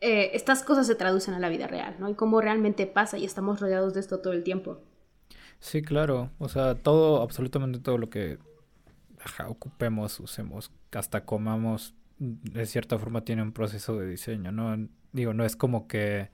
[0.00, 2.08] eh, estas cosas se traducen a la vida real, ¿no?
[2.08, 4.80] Y cómo realmente pasa y estamos rodeados de esto todo el tiempo.
[5.60, 6.30] Sí, claro.
[6.38, 8.38] O sea, todo, absolutamente todo lo que
[9.48, 14.88] ocupemos, usemos, hasta comamos, de cierta forma tiene un proceso de diseño, ¿no?
[15.12, 16.30] Digo, no es como que...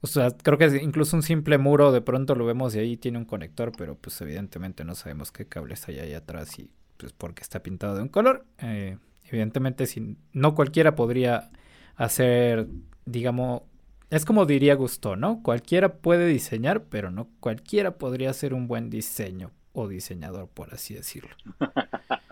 [0.00, 3.16] O sea, creo que incluso un simple muro de pronto lo vemos y ahí tiene
[3.16, 7.42] un conector, pero pues evidentemente no sabemos qué cables hay ahí atrás y pues porque
[7.42, 8.44] está pintado de un color.
[8.58, 11.50] Eh, evidentemente, si, no cualquiera podría
[11.96, 12.68] hacer,
[13.06, 13.62] digamos,
[14.10, 15.42] es como diría Gusto, ¿no?
[15.42, 20.94] Cualquiera puede diseñar, pero no cualquiera podría hacer un buen diseño o diseñador, por así
[20.94, 21.34] decirlo.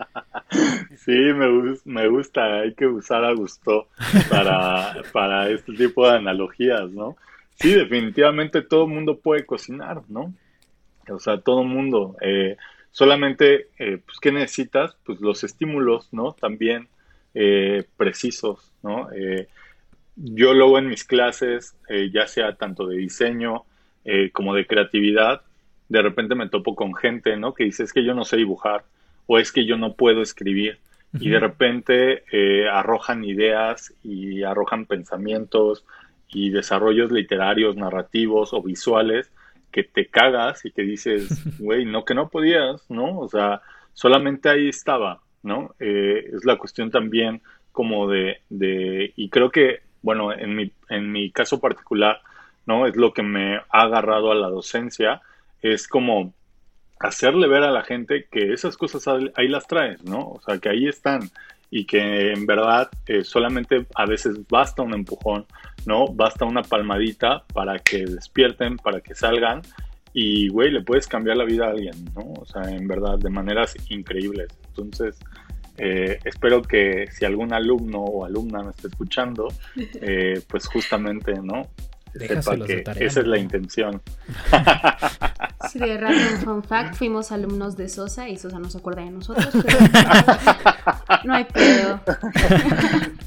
[0.97, 3.87] Sí, me, me gusta, hay que usar a gusto
[4.29, 7.17] para, para este tipo de analogías, ¿no?
[7.55, 10.33] Sí, definitivamente todo el mundo puede cocinar, ¿no?
[11.09, 12.15] O sea, todo el mundo.
[12.21, 12.57] Eh,
[12.91, 14.95] solamente, eh, pues, ¿qué necesitas?
[15.05, 16.33] Pues los estímulos, ¿no?
[16.33, 16.87] También
[17.33, 19.09] eh, precisos, ¿no?
[20.15, 21.75] yo luego en mis clases,
[22.11, 23.65] ya sea tanto de diseño
[24.31, 25.41] como de creatividad,
[25.93, 27.53] de repente me topo con gente, ¿no?
[27.53, 28.83] Que dice, es que yo no sé dibujar
[29.27, 30.79] o es que yo no puedo escribir
[31.19, 35.85] y de repente eh, arrojan ideas y arrojan pensamientos
[36.29, 39.31] y desarrollos literarios, narrativos o visuales
[39.71, 41.29] que te cagas y que dices,
[41.59, 43.19] güey, no que no podías, ¿no?
[43.19, 43.61] O sea,
[43.93, 45.75] solamente ahí estaba, ¿no?
[45.79, 51.11] Eh, es la cuestión también como de, de, y creo que, bueno, en mi, en
[51.11, 52.19] mi caso particular,
[52.65, 52.87] ¿no?
[52.87, 55.21] Es lo que me ha agarrado a la docencia,
[55.63, 56.33] es como
[56.99, 60.19] hacerle ver a la gente que esas cosas ahí las traes, ¿no?
[60.19, 61.31] O sea, que ahí están
[61.71, 65.45] y que en verdad eh, solamente a veces basta un empujón,
[65.85, 66.07] ¿no?
[66.07, 69.61] Basta una palmadita para que despierten, para que salgan
[70.13, 72.33] y, güey, le puedes cambiar la vida a alguien, ¿no?
[72.39, 74.49] O sea, en verdad, de maneras increíbles.
[74.67, 75.17] Entonces,
[75.77, 79.47] eh, espero que si algún alumno o alumna me está escuchando,
[80.01, 81.63] eh, pues justamente, ¿no?
[82.13, 83.99] Sepa que esa es la intención.
[85.71, 89.11] Sí, de random fun fact, fuimos alumnos de Sosa y Sosa no se acuerda de
[89.11, 89.77] nosotros, pero
[91.23, 91.99] no hay pedo.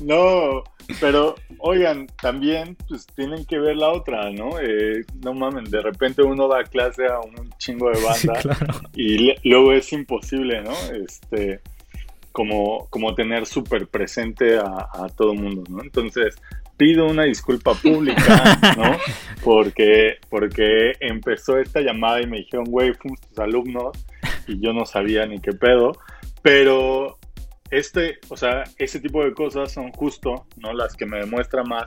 [0.00, 0.62] No,
[1.00, 4.60] pero oigan, también pues tienen que ver la otra, ¿no?
[4.60, 8.40] Eh, no mamen, de repente uno da clase a un chingo de banda
[8.94, 10.72] y luego es imposible, ¿no?
[10.94, 11.60] Este,
[12.30, 15.82] como, como tener súper presente a, a todo el mundo, ¿no?
[15.82, 16.36] Entonces,
[16.76, 18.96] pido una disculpa pública, ¿no?
[19.44, 23.96] Porque, porque empezó esta llamada y me dijeron, güey, fuimos tus alumnos
[24.48, 25.92] y yo no sabía ni qué pedo.
[26.42, 27.16] Pero
[27.70, 30.72] este, o sea, ese tipo de cosas son justo, ¿no?
[30.72, 31.86] Las que me demuestran más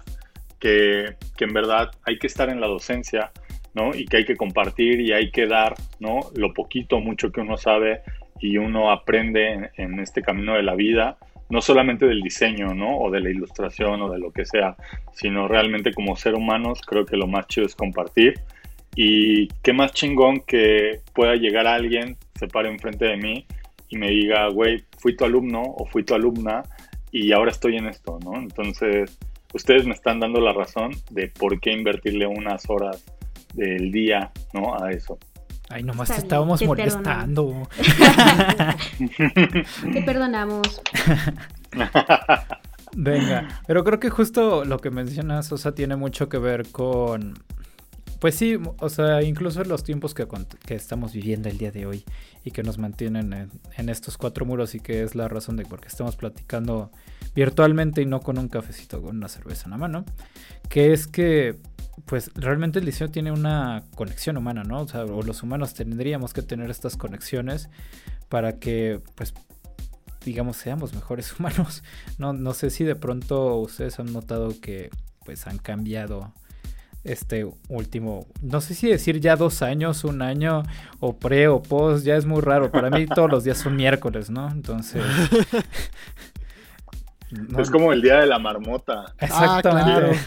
[0.58, 3.32] que, que en verdad hay que estar en la docencia,
[3.74, 3.94] ¿no?
[3.94, 6.20] Y que hay que compartir y hay que dar, ¿no?
[6.36, 8.02] Lo poquito, mucho que uno sabe
[8.40, 11.18] y uno aprende en este camino de la vida
[11.50, 12.98] no solamente del diseño, ¿no?
[12.98, 14.76] O de la ilustración o de lo que sea,
[15.14, 18.40] sino realmente como ser humanos, creo que lo más chido es compartir.
[18.96, 23.46] Y qué más chingón que pueda llegar alguien, se pare enfrente de mí
[23.90, 26.64] y me diga, güey, fui tu alumno o fui tu alumna
[27.12, 28.36] y ahora estoy en esto, ¿no?
[28.36, 29.18] Entonces,
[29.54, 33.04] ustedes me están dando la razón de por qué invertirle unas horas
[33.54, 34.76] del día, ¿no?
[34.82, 35.18] A eso.
[35.70, 37.70] Ay, nomás te estábamos molestando.
[39.94, 40.82] te perdonamos.
[42.96, 47.36] Venga, pero creo que justo lo que mencionas, o sea, tiene mucho que ver con...
[48.20, 50.28] Pues sí, o sea, incluso los tiempos que,
[50.66, 52.04] que estamos viviendo el día de hoy
[52.44, 55.66] y que nos mantienen en, en, estos cuatro muros y que es la razón de
[55.66, 56.92] por qué estamos platicando
[57.34, 60.04] virtualmente y no con un cafecito, con una cerveza en la mano,
[60.68, 61.56] que es que
[62.06, 64.82] pues realmente el diseño tiene una conexión humana, ¿no?
[64.82, 67.70] O sea, o los humanos tendríamos que tener estas conexiones
[68.30, 69.34] para que, pues,
[70.26, 71.84] digamos, seamos mejores humanos.
[72.18, 74.90] No, no sé si de pronto ustedes han notado que,
[75.26, 76.34] pues, han cambiado
[77.04, 80.64] este último, no sé si decir ya dos años, un año,
[81.00, 82.72] o pre o post, ya es muy raro.
[82.72, 84.50] Para mí todos los días son miércoles, ¿no?
[84.50, 85.04] Entonces...
[87.58, 89.14] Es como el día de la marmota.
[89.20, 90.20] Exactamente.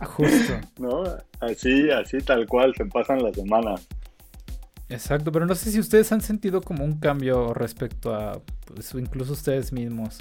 [0.04, 0.54] Justo.
[0.78, 1.04] ¿No?
[1.40, 3.86] Así, así tal cual se pasan las semanas.
[4.88, 9.32] Exacto, pero no sé si ustedes han sentido como un cambio respecto a pues, incluso
[9.32, 10.18] ustedes mismos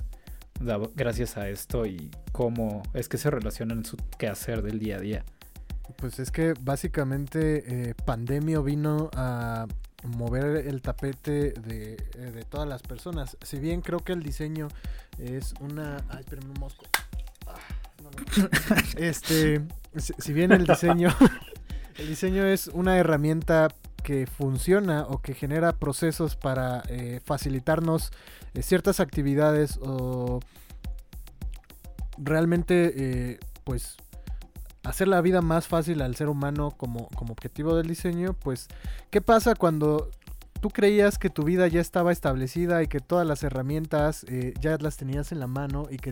[0.96, 5.00] gracias a esto y cómo es que se relacionan en su quehacer del día a
[5.00, 5.26] día.
[5.98, 9.66] Pues es que básicamente eh, pandemia vino a
[10.04, 13.38] mover el tapete de, eh, de, todas las personas.
[13.42, 14.68] Si bien creo que el diseño
[15.18, 15.98] es una...
[16.10, 16.86] Ay, espérame un mosco.
[17.48, 17.56] Ah,
[18.98, 19.62] este,
[19.98, 21.10] si, bien el diseño,
[21.98, 23.70] el diseño es una herramienta
[24.04, 28.12] que funciona o que genera procesos para eh, facilitarnos
[28.54, 30.40] eh, ciertas actividades o
[32.18, 33.98] realmente pues
[34.84, 38.68] hacer la vida más fácil al ser humano como, como objetivo del diseño, pues
[39.10, 40.10] ¿qué pasa cuando
[40.62, 44.78] tú creías que tu vida ya estaba establecida y que todas las herramientas eh, ya
[44.78, 46.12] las tenías en la mano y que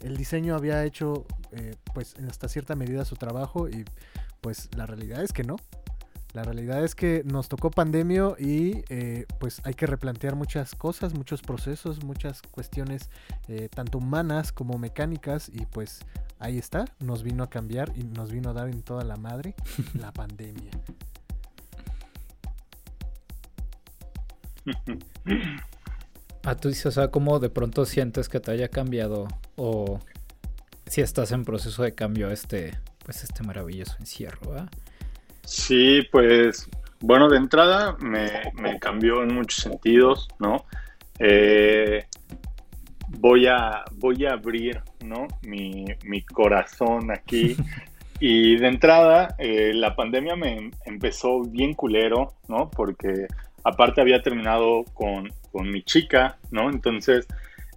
[0.00, 3.84] el diseño había hecho eh, pues hasta cierta medida su trabajo y
[4.40, 5.56] pues la realidad es que no.
[6.32, 11.14] La realidad es que nos tocó pandemia y eh, pues hay que replantear muchas cosas,
[11.14, 13.10] muchos procesos, muchas cuestiones
[13.74, 16.00] tanto humanas como mecánicas y pues
[16.38, 19.54] ahí está, nos vino a cambiar y nos vino a dar en toda la madre
[19.94, 20.70] la pandemia.
[26.42, 29.28] Ah, tú dices, o sea, ¿cómo de pronto sientes que te haya cambiado?
[29.56, 30.00] O
[30.86, 34.70] si estás en proceso de cambio este, pues este maravilloso encierro, ¿verdad?
[35.44, 36.68] Sí, pues,
[37.00, 40.64] bueno, de entrada me, cambió en muchos sentidos, ¿no?
[41.18, 42.06] Eh,
[43.08, 45.26] voy a, voy a abrir, ¿no?
[45.42, 47.56] Mi, mi corazón aquí.
[48.22, 52.68] Y de entrada, eh, la pandemia me empezó bien culero, ¿no?
[52.68, 53.26] Porque
[53.64, 56.70] aparte había terminado con, mi chica, ¿no?
[56.70, 57.26] Entonces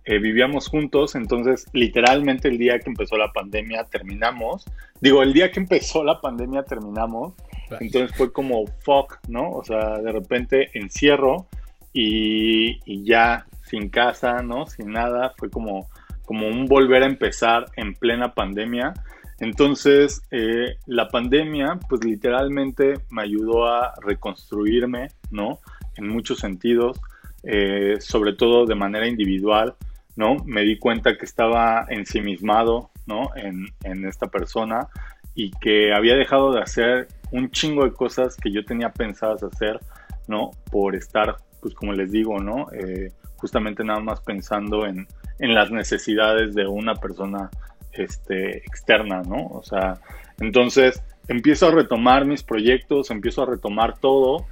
[0.06, 4.66] eh, vivíamos juntos, entonces literalmente el día que empezó la pandemia terminamos.
[5.00, 7.34] Digo, el día que empezó la pandemia terminamos.
[7.80, 9.52] Entonces fue como fuck, ¿no?
[9.52, 11.48] O sea, de repente encierro
[11.94, 14.66] y, ya sin casa, ¿no?
[14.66, 15.34] Sin nada.
[15.38, 15.90] Fue como,
[16.26, 18.94] como un volver a empezar en plena pandemia.
[19.40, 25.60] Entonces, eh, la pandemia, pues literalmente me ayudó a reconstruirme, ¿no?
[25.96, 27.00] En muchos sentidos,
[27.44, 29.76] eh, sobre todo de manera individual,
[30.16, 30.38] ¿no?
[30.46, 33.32] Me di cuenta que estaba ensimismado, ¿no?
[33.36, 34.88] En, en esta persona
[35.36, 39.80] y que había dejado de hacer un chingo de cosas que yo tenía pensadas hacer,
[40.28, 40.52] ¿no?
[40.72, 42.68] Por estar, pues como les digo, ¿no?
[42.72, 45.08] Eh, justamente nada más pensando en,
[45.40, 47.50] en las necesidades de una persona
[47.92, 49.48] este, externa, ¿no?
[49.48, 50.00] O sea,
[50.40, 54.46] entonces empiezo a retomar mis proyectos, empiezo a retomar todo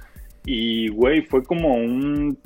[0.44, 2.38] y, güey, fue como un,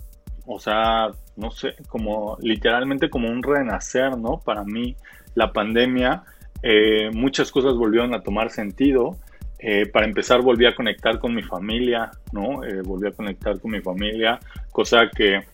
[0.46, 4.40] o sea, no sé, como literalmente como un renacer, ¿no?
[4.44, 4.96] Para mí,
[5.34, 6.24] la pandemia,
[6.68, 9.16] eh, muchas cosas volvieron a tomar sentido.
[9.60, 12.64] Eh, para empezar, volví a conectar con mi familia, ¿no?
[12.64, 14.40] Eh, volví a conectar con mi familia,
[14.72, 15.44] cosa que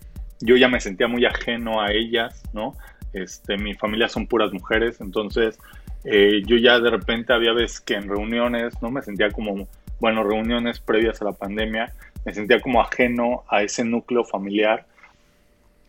[0.41, 2.77] yo ya me sentía muy ajeno a ellas, ¿no?
[3.13, 5.59] Este, mi familia son puras mujeres, entonces
[6.05, 8.91] eh, yo ya de repente había veces que en reuniones, ¿no?
[8.91, 9.69] Me sentía como,
[10.01, 11.93] bueno, reuniones previas a la pandemia,
[12.25, 14.87] me sentía como ajeno a ese núcleo familiar.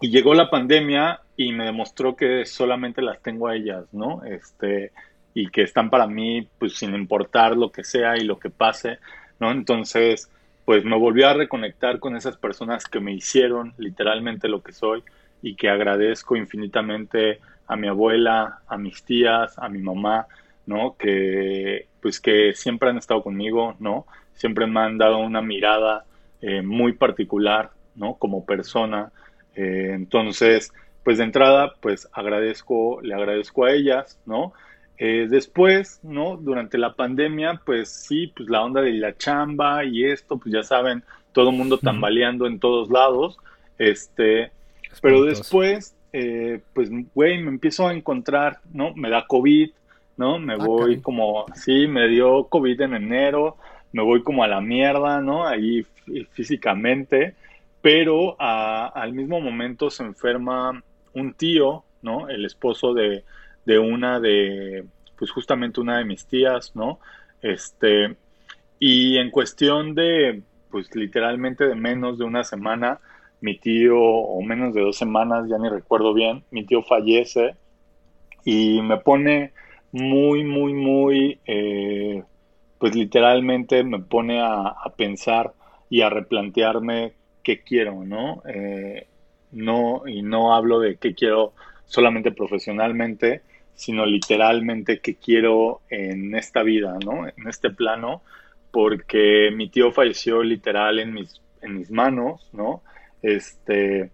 [0.02, 4.22] Y llegó la pandemia y me demostró que solamente las tengo a ellas, ¿no?
[4.26, 4.92] Este,
[5.34, 9.00] y que están para mí, pues sin importar lo que sea y lo que pase,
[9.40, 9.52] ¿no?
[9.52, 10.30] Entonces,
[10.66, 15.04] pues me volví a reconectar con esas personas que me hicieron literalmente lo que soy
[15.42, 20.28] y que agradezco infinitamente a mi abuela, a mis tías, a mi mamá,
[20.66, 20.96] ¿no?
[20.98, 24.06] Que pues que siempre han estado conmigo, ¿no?
[24.34, 26.06] Siempre me han dado una mirada
[26.42, 28.16] eh, muy particular, ¿no?
[28.16, 29.12] Como persona.
[29.56, 34.54] Eh, entonces, pues de entrada, pues agradezco, le agradezco a ellas, ¿no?
[34.98, 36.38] Eh, después, ¿no?
[36.38, 40.64] Durante la pandemia, pues sí, pues la onda de la chamba y esto, pues ya
[40.64, 43.38] saben, todo el mundo tambaleando en todos lados,
[43.80, 44.52] este,
[45.02, 48.94] pero después, eh, pues, güey, me empiezo a encontrar, ¿no?
[48.94, 49.72] Me da COVID,
[50.18, 50.38] ¿no?
[50.38, 53.58] Me ah, voy como, sí, me dio COVID en enero,
[53.92, 55.48] me voy como a la mierda, ¿no?
[55.48, 55.86] Ahí
[56.32, 57.34] físicamente,
[57.82, 62.30] pero al mismo momento se enferma un tío, ¿no?
[62.30, 63.24] El esposo de,
[63.66, 64.86] de una de,
[65.18, 67.00] pues justamente una de mis tías, ¿no?
[67.42, 68.16] Este,
[68.80, 73.00] y en cuestión de, pues literalmente de menos de una semana,
[73.42, 77.56] mi tío, o menos de dos semanas, ya ni recuerdo bien, mi tío fallece
[78.46, 79.52] y me pone
[79.92, 82.24] muy, muy, muy, eh,
[82.80, 85.54] pues literalmente me pone a, pensar
[85.90, 88.42] y a replantearme qué quiero, ¿no?
[88.48, 89.08] Eh,
[89.52, 91.54] no, y no hablo de qué quiero
[91.86, 93.42] solamente profesionalmente,
[93.76, 97.28] sino literalmente qué quiero en esta vida, ¿no?
[97.28, 98.22] En este plano,
[98.72, 102.84] porque mi tío falleció literal en mis en mis manos, ¿no?
[103.22, 104.12] Este,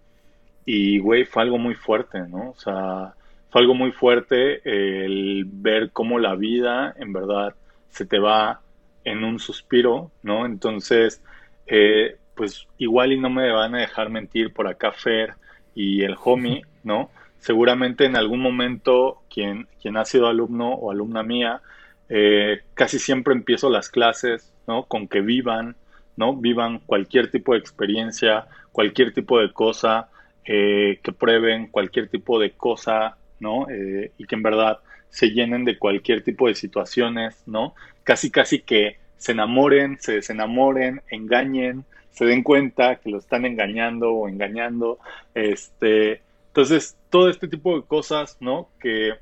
[0.64, 2.50] y, güey, fue algo muy fuerte, ¿no?
[2.50, 3.14] O sea,
[3.50, 7.54] fue algo muy fuerte el ver cómo la vida, en verdad,
[7.88, 8.60] se te va
[9.04, 10.46] en un suspiro, ¿no?
[10.46, 11.22] Entonces,
[11.66, 15.34] eh, pues igual y no me van a dejar mentir por acá Fer
[15.74, 17.10] y el homie, ¿no?
[17.40, 21.60] Seguramente en algún momento quien, quien ha sido alumno o alumna mía,
[22.08, 24.84] eh, casi siempre empiezo las clases, ¿no?
[24.84, 25.76] Con que vivan,
[26.16, 26.36] ¿no?
[26.36, 30.08] Vivan cualquier tipo de experiencia, cualquier tipo de cosa,
[30.44, 33.68] eh, que prueben cualquier tipo de cosa, ¿no?
[33.70, 37.74] Eh, y que en verdad se llenen de cualquier tipo de situaciones, ¿no?
[38.04, 44.12] Casi, casi que se enamoren, se desenamoren, engañen, se den cuenta que lo están engañando
[44.12, 44.98] o engañando,
[45.34, 48.68] este, entonces todo este tipo de cosas, ¿no?
[48.80, 49.14] Que,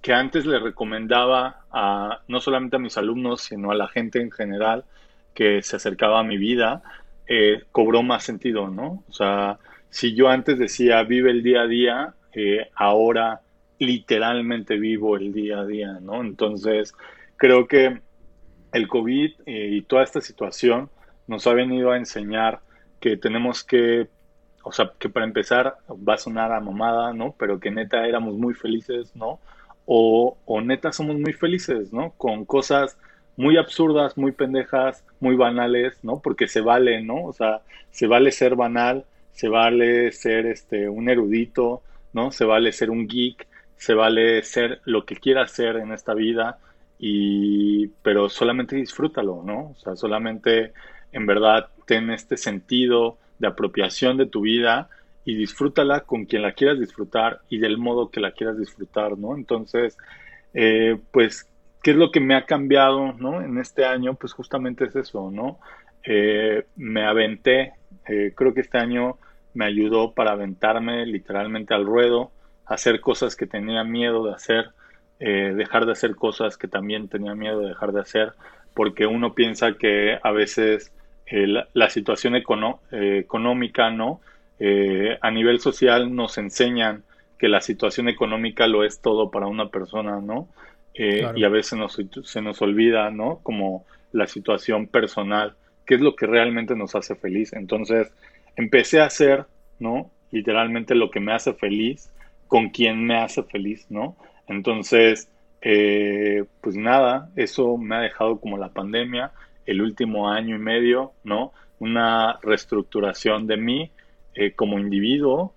[0.00, 4.32] que antes le recomendaba a no solamente a mis alumnos, sino a la gente en
[4.32, 4.84] general
[5.32, 6.82] que se acercaba a mi vida,
[7.28, 9.04] eh, cobró más sentido, ¿no?
[9.08, 9.58] O sea,
[9.90, 13.42] si yo antes decía vive el día a día, eh, ahora
[13.78, 16.20] literalmente vivo el día a día, ¿no?
[16.20, 16.94] Entonces,
[17.36, 18.00] creo que
[18.72, 20.90] el COVID eh, y toda esta situación
[21.28, 22.60] nos ha venido a enseñar
[23.00, 24.08] que tenemos que,
[24.62, 27.34] o sea, que para empezar va a sonar a mamada, ¿no?
[27.38, 29.40] Pero que neta éramos muy felices, ¿no?
[29.86, 32.12] O, o neta somos muy felices, ¿no?
[32.12, 32.96] Con cosas
[33.36, 36.20] muy absurdas, muy pendejas, muy banales, ¿no?
[36.20, 37.24] Porque se vale, ¿no?
[37.24, 41.82] O sea, se vale ser banal, se vale ser este un erudito,
[42.12, 42.30] ¿no?
[42.30, 43.46] Se vale ser un geek,
[43.76, 46.58] se vale ser lo que quieras ser en esta vida
[46.98, 49.70] y pero solamente disfrútalo, ¿no?
[49.70, 50.72] O sea, solamente
[51.12, 54.88] en verdad ten este sentido de apropiación de tu vida
[55.26, 59.36] y disfrútala con quien la quieras disfrutar y del modo que la quieras disfrutar, ¿no?
[59.36, 59.98] Entonces,
[60.54, 61.46] eh, pues
[61.82, 63.42] ¿Qué es lo que me ha cambiado ¿no?
[63.42, 64.14] en este año?
[64.14, 65.58] Pues justamente es eso, ¿no?
[66.04, 67.72] Eh, me aventé,
[68.06, 69.18] eh, creo que este año
[69.52, 72.30] me ayudó para aventarme literalmente al ruedo,
[72.66, 74.70] hacer cosas que tenía miedo de hacer,
[75.18, 78.32] eh, dejar de hacer cosas que también tenía miedo de dejar de hacer,
[78.74, 80.92] porque uno piensa que a veces
[81.32, 84.20] la, situación económica, ¿no?
[85.20, 87.02] a nivel social nos enseñan
[87.42, 90.46] que la situación económica lo es todo para una persona, ¿no?
[90.94, 91.76] Eh, y a veces
[92.22, 93.40] se nos olvida, ¿no?
[93.42, 95.54] Como la situación personal,
[95.84, 97.52] qué es lo que realmente nos hace feliz.
[97.52, 98.12] Entonces,
[98.54, 99.46] empecé a hacer,
[99.80, 100.08] ¿no?
[100.30, 102.12] Literalmente lo que me hace feliz,
[102.46, 104.16] con quien me hace feliz, ¿no?
[104.46, 105.28] Entonces,
[105.62, 109.32] eh, pues nada, eso me ha dejado como la pandemia,
[109.66, 111.52] el último año y medio, ¿no?
[111.78, 113.90] Una reestructuración de mí
[114.34, 115.54] eh, como individuo,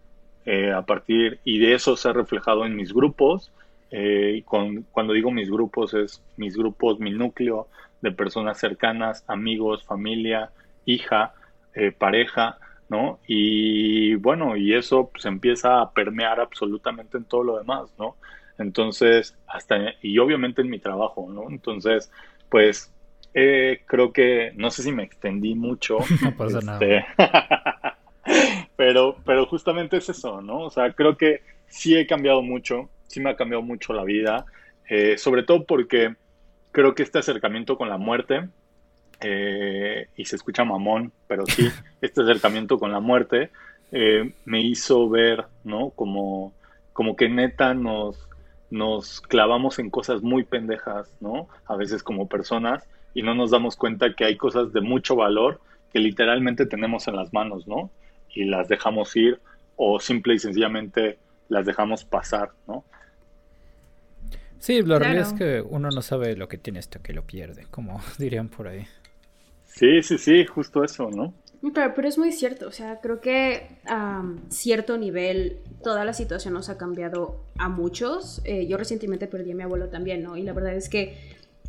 [0.75, 3.51] a partir, y de eso se ha reflejado en mis grupos,
[3.91, 7.67] eh, con, cuando digo mis grupos, es mis grupos, mi núcleo
[8.01, 10.51] de personas cercanas, amigos, familia,
[10.85, 11.33] hija,
[11.73, 12.57] eh, pareja,
[12.89, 13.19] ¿no?
[13.27, 18.15] Y bueno, y eso pues empieza a permear absolutamente en todo lo demás, ¿no?
[18.57, 21.49] Entonces, hasta, y obviamente en mi trabajo, ¿no?
[21.49, 22.11] Entonces,
[22.49, 22.91] pues
[23.35, 25.99] eh, creo que, no sé si me extendí mucho.
[26.23, 26.79] No pasa nada.
[26.81, 27.05] Este,
[28.75, 30.61] pero, pero justamente es eso, ¿no?
[30.61, 34.45] O sea, creo que sí he cambiado mucho sí me ha cambiado mucho la vida,
[34.89, 36.15] eh, sobre todo porque
[36.71, 38.49] creo que este acercamiento con la muerte,
[39.21, 41.69] eh, y se escucha mamón, pero sí,
[42.01, 43.51] este acercamiento con la muerte
[43.91, 45.91] eh, me hizo ver, ¿no?
[45.91, 46.53] Como,
[46.91, 48.27] como que neta nos,
[48.69, 51.47] nos clavamos en cosas muy pendejas, ¿no?
[51.65, 52.85] A veces como personas
[53.15, 55.59] y no nos damos cuenta que hay cosas de mucho valor
[55.91, 57.89] que literalmente tenemos en las manos, ¿no?
[58.29, 59.39] Y las dejamos ir
[59.77, 62.83] o simple y sencillamente las dejamos pasar, ¿no?
[64.59, 67.65] Sí, la realidad es que uno no sabe lo que tiene hasta que lo pierde,
[67.71, 68.85] como dirían por ahí.
[69.63, 71.33] Sí, sí, sí, justo eso, ¿no?
[71.73, 76.53] Pero, pero es muy cierto, o sea, creo que a cierto nivel toda la situación
[76.53, 78.41] nos ha cambiado a muchos.
[78.43, 80.37] Eh, yo recientemente perdí a mi abuelo también, ¿no?
[80.37, 81.17] Y la verdad es que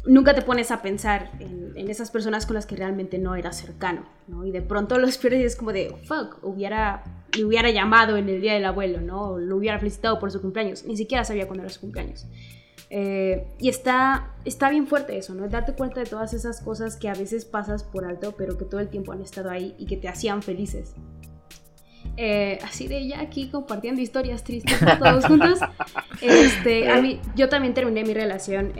[0.06, 4.06] nunca te pones a pensar en, esas personas con las que realmente no eras cercano,
[4.26, 4.44] ¿no?
[4.44, 7.04] Y de pronto los pierdes y es como de, fuck, hubiera,
[7.36, 9.38] le hubiera llamado en el día del abuelo, ¿no?
[9.38, 10.84] Lo hubiera felicitado por su cumpleaños.
[10.84, 12.26] Ni siquiera sabía cuándo era su cumpleaños.
[12.88, 15.48] Eh, y está, está bien fuerte eso, ¿no?
[15.48, 18.80] Darte cuenta de todas esas cosas que a veces pasas por alto, pero que todo
[18.80, 20.94] el tiempo han estado ahí y que te hacían felices.
[22.16, 25.58] Eh, así de ya aquí compartiendo historias tristes todos juntos.
[26.22, 28.72] Este, a mí, yo también terminé mi relación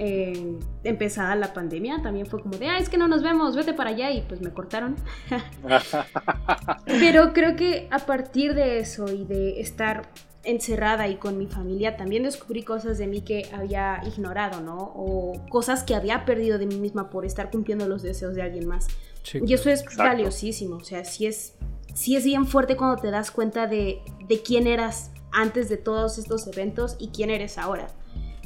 [0.85, 2.01] empezada la pandemia.
[2.03, 4.11] También fue como de, ah, es que no nos vemos, vete para allá.
[4.11, 4.97] Y pues me cortaron.
[6.87, 10.09] Pero creo que a partir de eso y de estar
[10.47, 14.79] encerrada y con mi familia, también descubrí cosas de mí que había ignorado, ¿no?
[14.79, 18.67] O cosas que había perdido de mí misma por estar cumpliendo los deseos de alguien
[18.67, 18.87] más.
[19.35, 21.55] y eso es valiosísimo, o sea, sí es,
[21.97, 26.19] sí es bien fuerte cuando te das cuenta de, de quién eras antes de todos
[26.19, 27.89] estos eventos y quién eres ahora.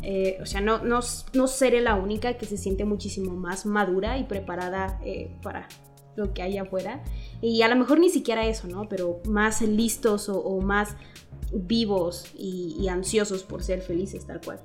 [0.02, 1.00] Eh, o sea, no, no,
[1.34, 5.68] no, seré la única que se siente muchísimo más madura y preparada eh, para
[6.16, 7.02] lo que hay afuera.
[7.42, 8.88] Y a lo mejor ni siquiera eso, ¿no?
[8.88, 10.96] Pero más listos o, más
[11.52, 14.60] vivos y, ansiosos por ser felices, tal cual.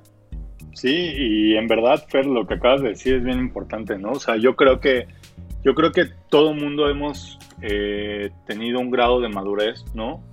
[0.74, 4.12] Sí, y en verdad, Fer, lo que acabas de decir es bien importante, ¿no?
[4.12, 5.08] O sea, yo creo que,
[5.66, 10.24] yo creo que todo mundo hemos eh, tenido un grado de madurez, ¿no?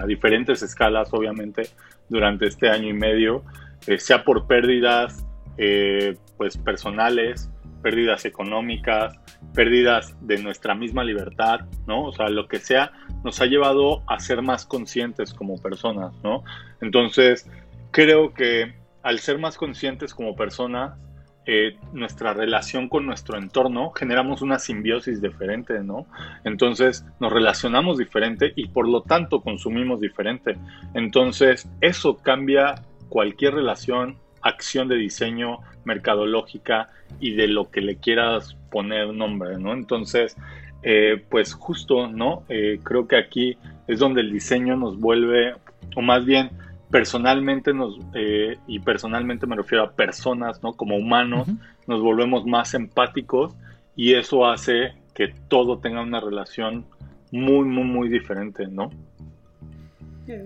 [0.00, 1.62] a diferentes escalas, obviamente,
[2.08, 3.44] durante este año y medio.
[3.86, 5.24] Eh, sea por pérdidas
[5.58, 7.50] eh, pues personales,
[7.82, 9.18] pérdidas económicas,
[9.54, 12.04] pérdidas de nuestra misma libertad, ¿no?
[12.04, 12.92] O sea, lo que sea
[13.24, 16.44] nos ha llevado a ser más conscientes como personas, ¿no?
[16.80, 17.50] Entonces,
[17.90, 20.96] creo que al ser más conscientes como personas,
[21.44, 26.06] eh, nuestra relación con nuestro entorno generamos una simbiosis diferente, ¿no?
[26.44, 30.56] Entonces nos relacionamos diferente y por lo tanto consumimos diferente.
[30.94, 32.76] Entonces eso cambia
[33.08, 39.72] cualquier relación, acción de diseño, mercadológica y de lo que le quieras poner nombre, ¿no?
[39.72, 40.36] Entonces,
[40.82, 42.44] eh, pues justo, ¿no?
[42.48, 43.56] Eh, creo que aquí
[43.88, 45.54] es donde el diseño nos vuelve,
[45.96, 46.50] o más bien
[46.92, 50.74] personalmente nos, eh, y personalmente me refiero a personas, ¿no?
[50.74, 51.48] Como humanos,
[51.88, 53.52] nos volvemos más empáticos
[53.96, 56.84] y eso hace que todo tenga una relación
[57.32, 58.90] muy, muy, muy diferente, ¿no?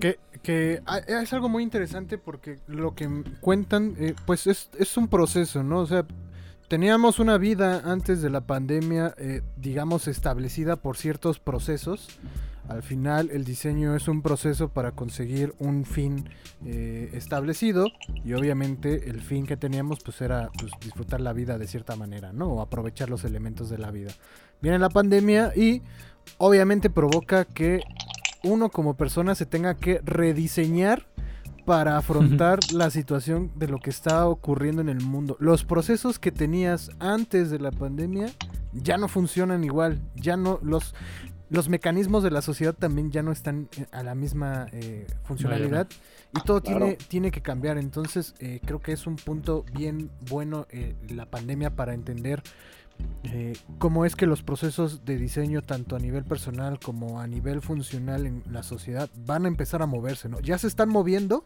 [0.00, 3.08] Que que es algo muy interesante porque lo que
[3.40, 5.80] cuentan, eh, pues es, es, un proceso, ¿no?
[5.80, 6.06] O sea,
[6.68, 12.20] teníamos una vida antes de la pandemia, eh, digamos, establecida por ciertos procesos.
[12.68, 16.28] Al final el diseño es un proceso para conseguir un fin
[16.64, 17.86] eh, establecido
[18.24, 22.32] y obviamente el fin que teníamos pues era pues, disfrutar la vida de cierta manera,
[22.32, 22.48] ¿no?
[22.48, 24.10] O aprovechar los elementos de la vida.
[24.60, 25.82] Viene la pandemia y
[26.38, 27.82] obviamente provoca que
[28.42, 31.06] uno como persona se tenga que rediseñar
[31.64, 35.36] para afrontar la situación de lo que está ocurriendo en el mundo.
[35.40, 38.30] Los procesos que tenías antes de la pandemia
[38.72, 40.94] ya no funcionan igual, ya no los
[41.48, 45.86] los mecanismos de la sociedad también ya no están eh, a la misma eh, funcionalidad
[46.34, 47.78] y todo tiene, tiene que cambiar.
[47.78, 50.66] Entonces eh, creo que es un punto bien bueno
[51.08, 52.42] la pandemia para entender
[53.24, 57.60] eh, cómo es que los procesos de diseño, tanto a nivel personal como a nivel
[57.60, 60.40] funcional en la sociedad, van a empezar a moverse, ¿no?
[60.40, 61.42] Ya se están moviendo,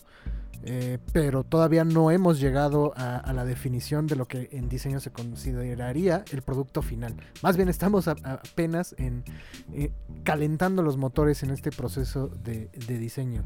[0.63, 5.11] eh, pero todavía no hemos llegado a, la definición de lo que en diseño se
[5.11, 7.15] consideraría el producto final.
[7.43, 9.25] Más bien estamos apenas en
[9.73, 9.91] eh,
[10.23, 13.45] calentando los motores en este proceso de, diseño.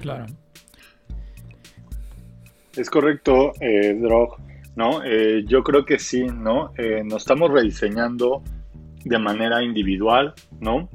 [0.00, 0.26] Claro.
[2.76, 4.47] Es correcto, eh, Drog.
[4.78, 5.02] ¿No?
[5.02, 6.72] Eh, yo creo que sí, ¿no?
[6.78, 8.44] Eh, nos estamos rediseñando
[9.04, 10.88] de manera individual, ¿no?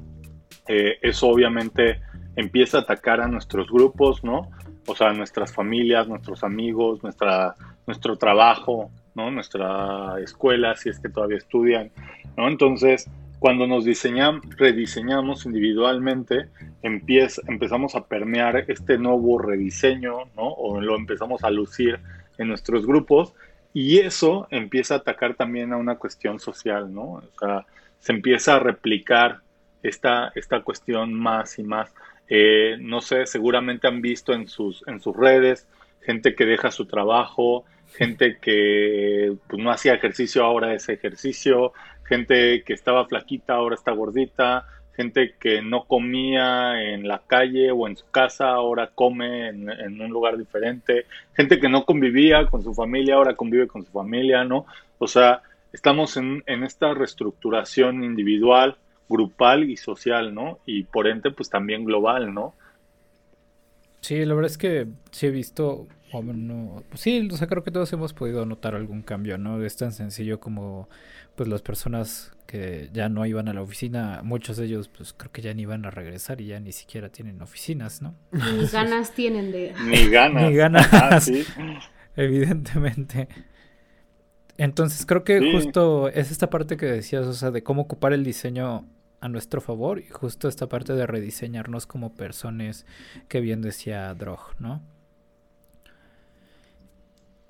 [0.69, 1.99] Eh, eso obviamente
[2.37, 4.49] empieza a atacar a nuestros grupos, ¿no?
[4.87, 7.55] O sea, nuestras familias, nuestros amigos, nuestra,
[7.85, 9.29] nuestro trabajo, ¿no?
[9.31, 11.91] Nuestra escuela, si es que todavía estudian,
[12.37, 12.47] ¿no?
[12.47, 13.09] Entonces,
[13.39, 16.47] cuando nos diseñamos, rediseñamos individualmente,
[16.83, 20.53] empieza, empezamos a permear este nuevo rediseño, ¿no?
[20.53, 21.99] O lo empezamos a lucir
[22.37, 23.33] en nuestros grupos
[23.73, 27.13] y eso empieza a atacar también a una cuestión social, ¿no?
[27.13, 27.65] O sea,
[27.99, 29.39] se empieza a replicar
[29.81, 31.93] esta, esta cuestión más y más.
[32.29, 35.67] Eh, no sé, seguramente han visto en sus, en sus redes
[36.03, 37.65] gente que deja su trabajo,
[37.95, 43.91] gente que pues, no hacía ejercicio, ahora hace ejercicio, gente que estaba flaquita, ahora está
[43.91, 50.01] gordita, gente que no comía en la calle o en su casa, ahora come en,
[50.01, 54.43] un lugar diferente, gente que no convivía con su familia, ahora convive con su familia,
[54.43, 54.65] ¿no?
[54.99, 55.41] O sea,
[55.71, 58.77] estamos en, en esta reestructuración individual,
[59.09, 60.59] grupal y social, ¿no?
[60.65, 62.53] Y por ende, pues también global, ¿no?
[64.01, 65.87] Sí, la verdad es que sí he visto,
[66.21, 69.63] pues sí, o sea, creo que todos hemos podido notar algún cambio, ¿no?
[69.63, 70.87] Es tan sencillo como
[71.35, 75.31] pues las personas que ya no iban a la oficina, muchos de ellos pues creo
[75.31, 78.13] que ya ni iban a regresar y ya ni siquiera tienen oficinas, ¿no?
[78.31, 79.73] Ni ganas tienen de...
[79.85, 80.43] Ni ganas.
[80.49, 81.31] ni ganas.
[82.15, 83.27] Evidentemente.
[84.57, 88.23] Entonces creo que justo es esta parte que decías, o sea, de cómo ocupar el
[88.23, 88.85] diseño
[89.19, 92.85] a nuestro favor y justo esta parte de rediseñarnos como personas
[93.29, 94.83] que bien decía Drog, ¿no?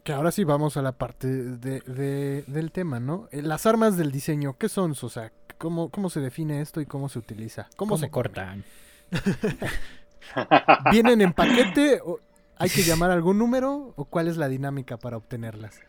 [0.03, 3.29] Que ahora sí vamos a la parte de, del tema, ¿no?
[3.31, 5.31] Eh, las armas del diseño, ¿qué son, Sosa?
[5.57, 7.69] ¿Cómo, ¿Cómo se define esto y cómo se utiliza?
[7.77, 8.63] ¿Cómo, se cortan?
[10.91, 12.01] ¿Vienen en paquete?
[12.03, 12.19] O
[12.57, 13.93] ¿Hay que llamar algún número?
[13.95, 15.81] ¿O cuál es la dinámica para obtenerlas?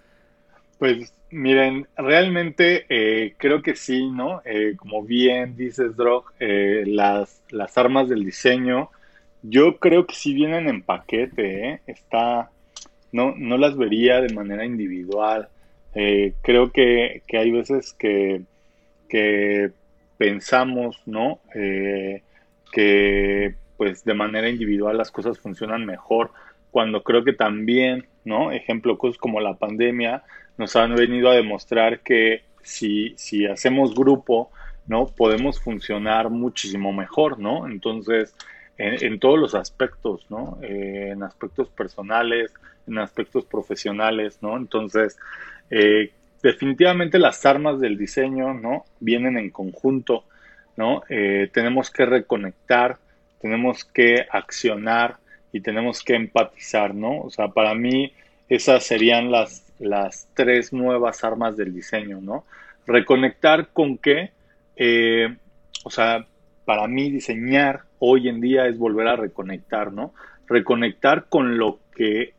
[0.79, 4.43] Pues miren, realmente eh, creo que sí, ¿no?
[4.45, 8.91] Eh, como bien dices, Drog, eh, las, las armas del diseño,
[9.43, 11.81] yo creo que sí vienen en paquete, ¿eh?
[11.87, 12.51] Está,
[13.15, 15.49] no, no las vería de manera individual.
[15.93, 18.43] creo que, que, hay veces que,
[19.09, 19.71] que
[20.19, 21.41] pensamos, ¿no?
[22.73, 26.33] que pues de manera individual las cosas funcionan mejor,
[26.71, 28.51] cuando creo que también, ¿no?
[28.51, 30.25] Ejemplo, cosas como la pandemia
[30.59, 34.51] nos han venido a demostrar que si, si hacemos grupo,
[34.87, 35.07] ¿no?
[35.07, 37.69] Podemos funcionar muchísimo mejor, ¿no?
[37.69, 38.35] Entonces,
[38.77, 40.59] en, todos los aspectos, ¿no?
[40.63, 42.53] Eh, en aspectos personales,
[42.87, 44.57] en aspectos profesionales, ¿no?
[44.57, 45.17] Entonces,
[45.71, 46.13] eh,
[46.43, 48.85] definitivamente las armas del diseño, ¿no?
[49.01, 50.25] Vienen en conjunto,
[50.77, 51.03] ¿no?
[51.09, 52.99] Eh, tenemos que reconectar,
[53.41, 55.19] tenemos que accionar
[55.53, 57.21] y tenemos que empatizar, ¿no?
[57.21, 58.13] O sea, para mí
[58.49, 62.45] esas serían las, las tres nuevas armas del diseño, ¿no?
[62.87, 64.33] Reconectar con qué,
[65.85, 66.27] o sea,
[66.65, 70.15] para mí diseñar hoy en día es volver a reconectar, ¿no?
[70.47, 72.35] Reconectar con lo que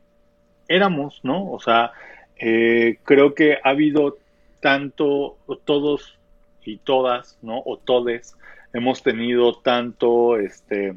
[0.67, 1.51] éramos, ¿no?
[1.51, 1.91] O sea,
[2.37, 4.17] eh, creo que ha habido
[4.61, 6.17] tanto, todos
[6.63, 7.61] y todas, ¿no?
[7.65, 8.35] O todes,
[8.73, 10.95] hemos tenido tanto, este,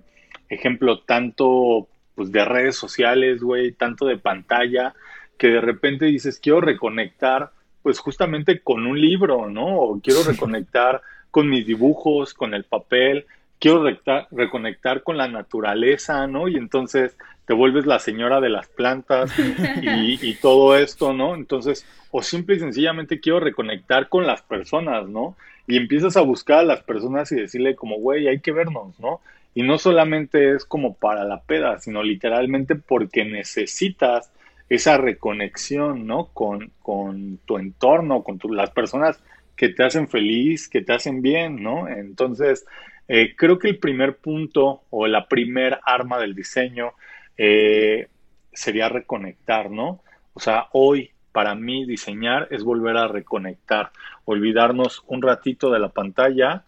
[0.49, 4.95] ejemplo, tanto, pues, de redes sociales, güey, tanto de pantalla,
[5.37, 7.53] que de repente dices, quiero reconectar,
[7.83, 9.79] pues, justamente con un libro, ¿no?
[9.79, 13.27] O quiero reconectar con mis dibujos, con el papel,
[13.59, 13.85] quiero
[14.31, 16.49] reconectar con la naturaleza, ¿no?
[16.49, 17.17] Y entonces
[17.47, 19.33] te vuelves la señora de las plantas
[19.83, 21.35] y, todo esto, ¿no?
[21.35, 25.37] Entonces, o simple y sencillamente quiero reconectar con las personas, ¿no?
[25.67, 29.21] Y empiezas a buscar a las personas y decirle como, güey, hay que vernos, ¿no?
[29.55, 34.31] Y no solamente es como para la peda, sino literalmente porque necesitas
[34.69, 36.27] esa reconexión, ¿no?
[36.27, 39.21] Con, con tu entorno, con las personas
[39.59, 41.89] que te hacen feliz, que te hacen bien, ¿no?
[41.89, 42.65] Entonces,
[43.09, 46.93] eh, creo que el primer punto o la primer arma del diseño
[47.37, 48.07] eh,
[48.53, 50.01] sería reconectar, ¿no?
[50.33, 53.91] O sea, hoy para mí diseñar es volver a reconectar,
[54.27, 56.63] olvidarnos un ratito de la pantalla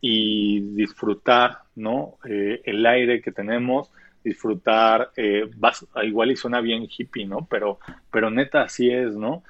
[0.00, 2.18] y disfrutar, ¿no?
[2.28, 3.92] Eh, el aire que tenemos,
[4.24, 5.12] disfrutar,
[6.02, 7.46] igual y suena bien hippie, ¿no?
[7.48, 7.78] Pero,
[8.10, 9.44] pero neta así es, ¿no?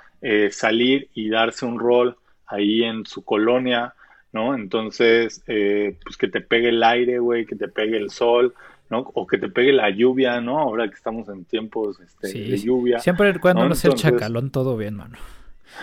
[0.50, 2.16] salir y darse un rol
[2.52, 3.94] ahí en su colonia,
[4.32, 4.54] ¿no?
[4.54, 8.54] Entonces, eh, pues que te pegue el aire, güey, que te pegue el sol,
[8.90, 9.10] ¿no?
[9.14, 10.58] O que te pegue la lluvia, ¿no?
[10.58, 12.98] Ahora que estamos en tiempos este, de lluvia.
[12.98, 15.16] Siempre cuando no, sea chacalón, todo bien, mano.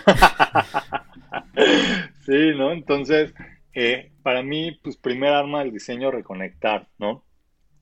[2.24, 2.72] sí, ¿no?
[2.72, 3.34] Entonces,
[3.74, 7.24] eh, para mí, pues primer arma del diseño, reconectar, ¿no?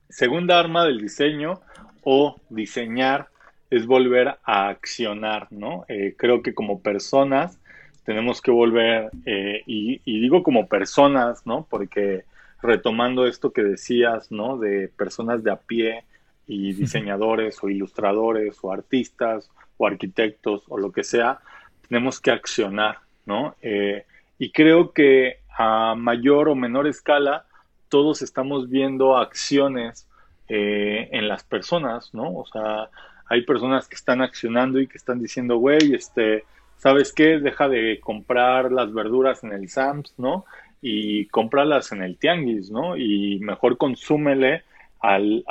[0.08, 1.60] Segunda arma del diseño
[2.02, 3.28] o diseñar
[3.70, 5.84] es volver a accionar, ¿no?
[5.88, 7.60] Eh, creo que como personas
[8.08, 11.66] tenemos que volver, eh, y, digo como personas, ¿no?
[11.68, 12.24] Porque
[12.62, 14.56] retomando esto que decías, ¿no?
[14.56, 16.04] De personas de a pie
[16.46, 21.40] y diseñadores o ilustradores o artistas o arquitectos o lo que sea,
[21.86, 23.56] tenemos que accionar, ¿no?
[23.60, 24.06] Eh,
[24.38, 27.44] y creo que a mayor o menor escala,
[27.90, 30.08] todos estamos viendo acciones
[30.48, 32.34] eh, en las personas, ¿no?
[32.38, 32.88] O sea,
[33.26, 36.44] hay personas que están accionando y que están diciendo, güey, este,
[36.78, 37.38] ¿sabes qué?
[37.38, 40.44] Deja de comprar las verduras en el Sams, ¿no?
[40.80, 42.96] Y cómpralas en el Tianguis, ¿no?
[42.96, 44.62] Y mejor consúmele
[45.00, 45.44] al,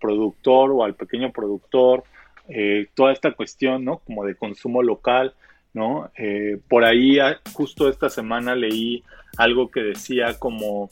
[0.00, 2.04] productor o al pequeño productor
[2.48, 3.98] eh, toda esta cuestión, ¿no?
[3.98, 5.34] Como de consumo local,
[5.72, 6.10] ¿no?
[6.16, 9.02] Eh, por ahí, ah, justo esta semana leí
[9.36, 10.90] algo que decía como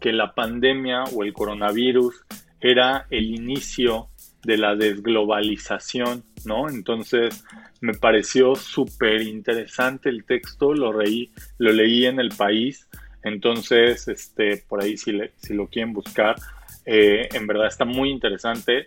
[0.00, 2.24] que la pandemia o el coronavirus
[2.60, 4.08] era el inicio
[4.46, 6.68] de la desglobalización, ¿no?
[6.68, 7.44] Entonces
[7.80, 12.88] me pareció súper interesante el texto, lo, reí, lo leí en el país,
[13.26, 16.36] entonces, este, por ahí si, si lo quieren buscar,
[16.84, 18.84] eh, en verdad está muy interesante.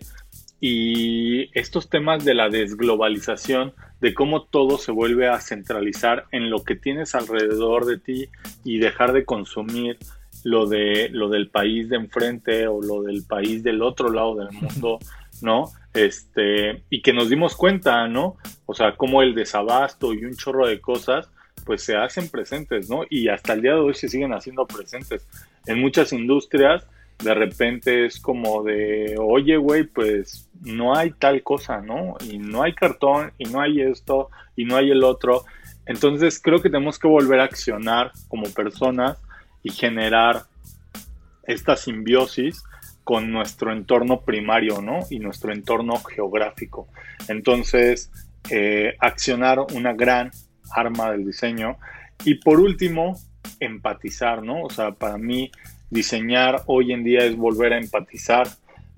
[0.62, 6.64] Y estos temas de la desglobalización, de cómo todo se vuelve a centralizar en lo
[6.64, 8.28] que tienes alrededor de ti
[8.64, 9.98] y dejar de consumir
[10.42, 14.52] lo, de, lo del país de enfrente o lo del país del otro lado del
[14.52, 14.98] mundo,
[15.42, 15.70] ¿no?
[15.94, 18.36] Este, y que nos dimos cuenta, ¿no?
[18.66, 21.28] O sea, como el desabasto y un chorro de cosas,
[21.64, 23.02] pues se hacen presentes, ¿no?
[23.08, 25.26] Y hasta el día de hoy se siguen haciendo presentes.
[25.66, 26.86] En muchas industrias,
[27.22, 32.16] de repente es como de, oye, güey, pues no hay tal cosa, ¿no?
[32.28, 35.44] Y no hay cartón, y no hay esto, y no hay el otro.
[35.86, 39.18] Entonces creo que tenemos que volver a accionar como personas
[39.62, 40.44] y generar
[41.44, 42.62] esta simbiosis
[43.10, 45.00] con nuestro entorno primario, ¿no?
[45.10, 46.86] Y nuestro entorno geográfico.
[47.26, 48.08] Entonces,
[48.48, 50.30] eh, accionar una gran
[50.70, 51.76] arma del diseño.
[52.24, 53.18] Y por último,
[53.58, 54.62] empatizar, ¿no?
[54.62, 55.50] O sea, para mí
[55.90, 58.46] diseñar hoy en día es volver a empatizar,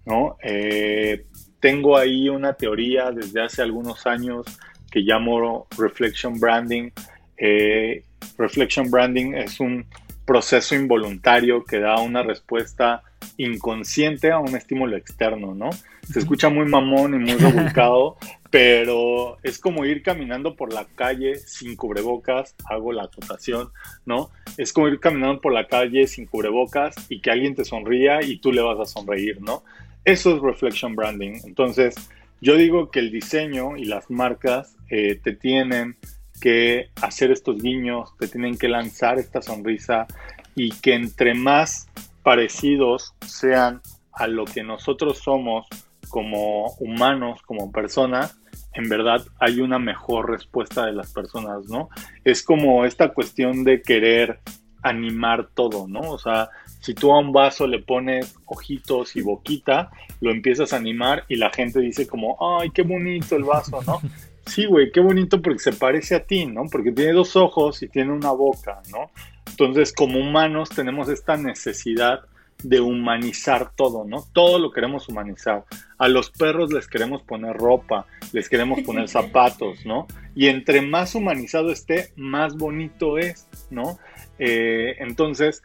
[0.04, 0.36] ¿no?
[0.42, 1.24] Eh,
[1.58, 4.44] tengo ahí una teoría desde hace algunos años
[4.90, 6.90] que llamo Reflection Branding.
[7.38, 8.04] Eh,
[8.36, 9.86] reflection Branding es un
[10.26, 13.04] proceso involuntario que da una respuesta
[13.36, 15.70] inconsciente a un estímulo externo, ¿no?
[16.10, 18.16] Se escucha muy mamón y muy rebuscado,
[18.50, 23.70] pero es como ir caminando por la calle sin cubrebocas, hago la acotación,
[24.04, 24.30] ¿no?
[24.58, 28.38] Es como ir caminando por la calle sin cubrebocas y que alguien te sonría y
[28.38, 29.62] tú le vas a sonreír, ¿no?
[30.04, 31.40] Eso es reflection branding.
[31.44, 31.94] Entonces,
[32.40, 35.96] yo digo que el diseño y las marcas eh, te tienen
[36.40, 40.08] que hacer estos guiños, te tienen que lanzar esta sonrisa
[40.56, 41.88] y que entre más
[42.22, 43.80] parecidos sean
[44.12, 45.66] a lo que nosotros somos
[46.08, 48.36] como humanos, como personas,
[48.74, 51.88] en verdad hay una mejor respuesta de las personas, ¿no?
[52.24, 54.40] Es como esta cuestión de querer
[54.82, 56.00] animar todo, ¿no?
[56.00, 56.50] O sea,
[56.80, 61.36] si tú a un vaso le pones ojitos y boquita, lo empiezas a animar y
[61.36, 64.00] la gente dice como, ay, qué bonito el vaso, ¿no?
[64.44, 66.64] Sí, güey, qué bonito porque se parece a ti, ¿no?
[66.70, 69.08] Porque tiene dos ojos y tiene una boca, ¿no?
[69.50, 72.22] Entonces, como humanos tenemos esta necesidad
[72.62, 74.24] de humanizar todo, ¿no?
[74.32, 75.64] Todo lo queremos humanizar.
[75.98, 80.06] A los perros les queremos poner ropa, les queremos poner zapatos, ¿no?
[80.34, 83.98] Y entre más humanizado esté, más bonito es, ¿no?
[84.38, 85.62] Eh, entonces,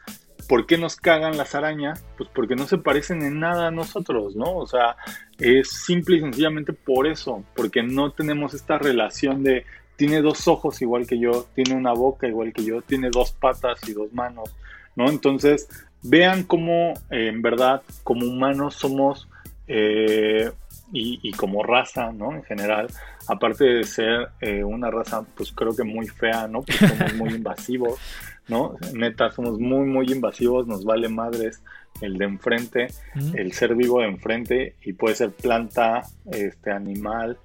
[0.48, 2.04] ¿por qué nos cagan las arañas?
[2.16, 4.56] Pues porque no se parecen en nada a nosotros, ¿no?
[4.56, 4.96] O sea,
[5.38, 9.64] es simple y sencillamente por eso, porque no tenemos esta relación de
[9.98, 13.80] tiene dos ojos igual que yo, tiene una boca igual que yo, tiene dos patas
[13.88, 14.54] y dos manos,
[14.94, 15.10] ¿no?
[15.10, 15.68] Entonces,
[16.02, 19.28] vean cómo eh, en verdad como humanos somos
[19.66, 20.52] eh,
[20.92, 22.32] y, como raza, ¿no?
[22.32, 22.86] En general,
[23.26, 26.62] aparte de ser eh, una raza, pues creo que muy fea, ¿no?
[26.62, 27.98] Pues somos muy invasivos,
[28.46, 28.76] ¿no?
[28.94, 31.60] Neta, somos muy, muy invasivos, nos vale madres
[32.00, 32.86] el de enfrente,
[33.34, 37.36] el ser vivo de enfrente, y puede ser planta, este animal,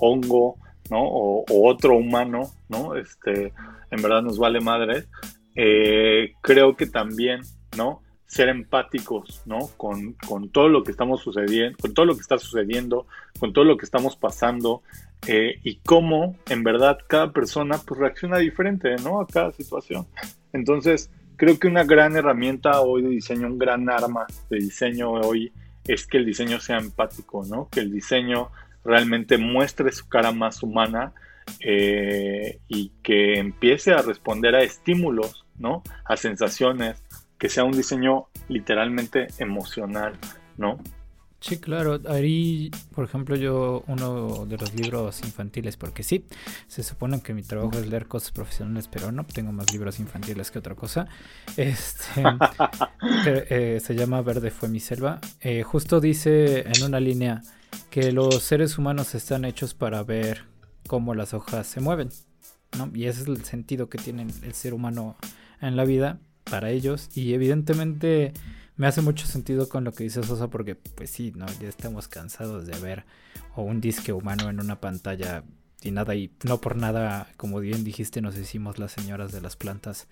[0.00, 0.56] hongo,
[0.90, 1.02] ¿no?
[1.02, 2.96] O, otro humano, ¿no?
[2.96, 3.52] Este,
[3.90, 5.08] en verdad nos vale madres.
[5.54, 7.40] Eh, creo que también,
[7.76, 8.02] ¿no?
[8.26, 9.70] Ser empáticos, ¿no?
[9.76, 10.16] Con,
[10.52, 13.06] todo lo que estamos sucediendo, con todo lo que está sucediendo,
[13.38, 14.82] con todo lo que estamos pasando
[15.26, 19.20] eh, y cómo en verdad cada persona pues reacciona diferente, ¿no?
[19.20, 20.06] A cada situación.
[20.52, 25.52] Entonces, creo que una gran herramienta hoy de diseño, un gran arma de diseño hoy
[25.84, 27.68] es que el diseño sea empático, ¿no?
[27.70, 28.50] Que el diseño
[28.88, 31.12] realmente muestre su cara más humana
[31.60, 35.82] eh, y que empiece a responder a estímulos ¿no?
[36.04, 37.02] A sensaciones,
[37.38, 40.14] que sea un diseño literalmente emocional,
[40.56, 40.78] ¿no?
[41.40, 42.00] Sí, claro.
[42.08, 46.24] Ahí, por ejemplo, yo uno de los libros infantiles, porque sí,
[46.66, 50.50] se supone que mi trabajo es leer cosas profesionales, pero no, tengo más libros infantiles
[50.50, 51.06] que otra cosa.
[51.56, 52.22] Este,
[53.26, 55.20] eh, se llama Verde fue mi selva.
[55.40, 57.42] Eh, justo dice en una línea
[57.90, 60.44] que los seres humanos están hechos para ver
[60.88, 62.08] cómo las hojas se mueven,
[62.76, 62.90] ¿no?
[62.94, 65.16] Y ese es el sentido que tiene el ser humano
[65.60, 68.32] en la vida para ellos y evidentemente
[68.78, 71.46] me hace mucho sentido con lo que dice Sosa porque pues sí, ¿no?
[71.60, 73.04] Ya estamos cansados de ver
[73.54, 75.42] o un disque humano en una pantalla
[75.82, 79.56] y nada y no por nada, como bien dijiste, nos hicimos las señoras de las
[79.56, 80.06] plantas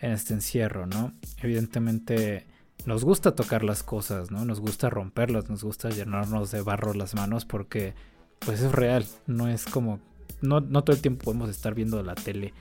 [0.00, 1.12] en este encierro, ¿no?
[1.42, 2.46] Evidentemente
[2.86, 4.44] nos gusta tocar las cosas, ¿no?
[4.44, 7.94] Nos gusta romperlas, nos gusta llenarnos de barro las manos porque
[8.38, 9.98] pues es real, no es como
[10.40, 12.54] no, no todo el tiempo podemos estar viendo la tele,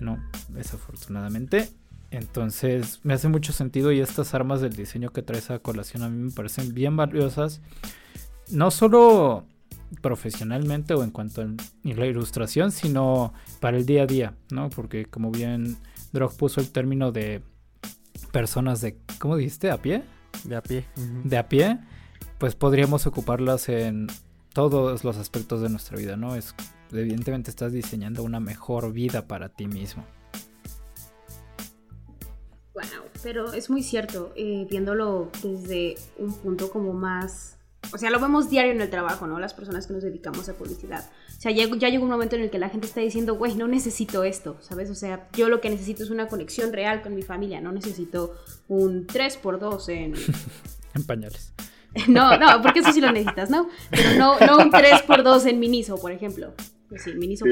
[0.00, 0.18] ¿no?
[0.48, 1.70] Desafortunadamente.
[2.14, 6.08] Entonces me hace mucho sentido y estas armas del diseño que trae esa colación a
[6.08, 7.60] mí me parecen bien valiosas.
[8.50, 9.46] No solo
[10.00, 11.46] profesionalmente o en cuanto a
[11.82, 14.70] la ilustración, sino para el día a día, ¿no?
[14.70, 15.76] Porque como bien
[16.12, 17.42] Drog puso el término de
[18.32, 19.70] personas de, ¿cómo dijiste?
[19.70, 20.04] ¿A pie?
[20.44, 20.84] De a pie.
[21.24, 21.78] De a pie,
[22.38, 24.06] pues podríamos ocuparlas en
[24.52, 26.36] todos los aspectos de nuestra vida, ¿no?
[26.36, 26.54] Es,
[26.92, 30.04] evidentemente estás diseñando una mejor vida para ti mismo.
[33.24, 37.56] Pero es muy cierto, eh, viéndolo desde un punto como más...
[37.92, 39.38] O sea, lo vemos diario en el trabajo, ¿no?
[39.38, 41.04] Las personas que nos dedicamos a publicidad.
[41.36, 43.54] O sea, ya, ya llegó un momento en el que la gente está diciendo, güey,
[43.54, 44.90] no necesito esto, ¿sabes?
[44.90, 48.34] O sea, yo lo que necesito es una conexión real con mi familia, no necesito
[48.68, 50.14] un 3x2 en...
[50.94, 51.52] en pañales.
[52.08, 53.68] No, no, porque eso sí lo necesitas, ¿no?
[53.88, 56.52] Pero no, no un 3x2 en Miniso, por ejemplo.
[56.88, 57.44] Pues sí, mini Sí.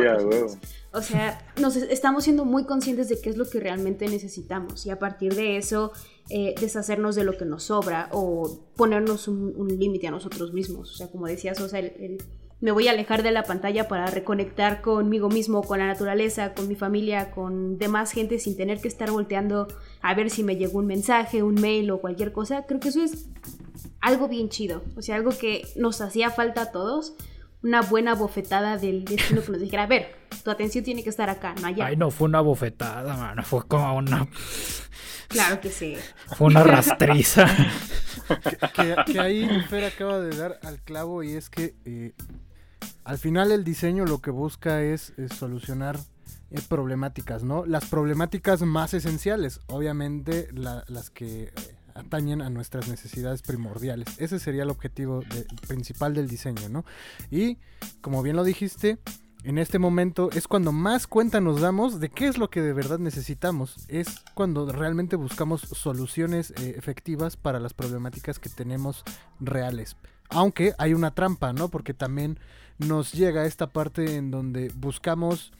[0.92, 4.90] O sea, nos estamos siendo muy conscientes de qué es lo que realmente necesitamos y
[4.90, 5.92] a partir de eso
[6.30, 10.92] eh, deshacernos de lo que nos sobra o ponernos un, un límite a nosotros mismos.
[10.92, 12.18] O sea, como decías, o sea, el- el-
[12.60, 16.68] me voy a alejar de la pantalla para reconectar conmigo mismo, con la naturaleza, con
[16.68, 19.66] mi familia, con demás gente sin tener que estar volteando
[20.00, 22.64] a ver si me llegó un mensaje, un mail o cualquier cosa.
[22.66, 23.26] Creo que eso es
[24.00, 24.82] algo bien chido.
[24.96, 27.14] O sea, algo que nos hacía falta a todos.
[27.62, 31.30] Una buena bofetada del destino que nos dijera, a ver, tu atención tiene que estar
[31.30, 31.86] acá, no allá.
[31.86, 33.42] Ay, no fue una bofetada, mano.
[33.44, 34.28] Fue como una.
[35.28, 35.96] Claro que sí.
[36.36, 37.46] Fue una rastriza.
[38.74, 42.12] que, que ahí Fer acaba de dar al clavo y es que eh,
[43.04, 45.98] al final el diseño lo que busca es, es solucionar
[46.50, 47.64] eh, problemáticas, ¿no?
[47.64, 51.52] Las problemáticas más esenciales, obviamente la- las que eh,
[51.94, 54.08] atañen a nuestras necesidades primordiales.
[54.18, 55.22] Ese sería el objetivo
[55.68, 56.84] principal del diseño, ¿no?
[57.30, 57.58] Y
[58.00, 58.98] como bien lo dijiste,
[59.44, 62.72] en este momento es cuando más cuenta nos damos de qué es lo que de
[62.72, 63.76] verdad necesitamos.
[63.88, 69.02] Es cuando realmente buscamos soluciones eh, efectivas para las problemáticas que tenemos
[69.40, 69.96] reales.
[70.28, 71.68] Aunque hay una trampa, ¿no?
[71.68, 72.38] Porque también
[72.78, 75.52] nos llega esta parte en donde buscamos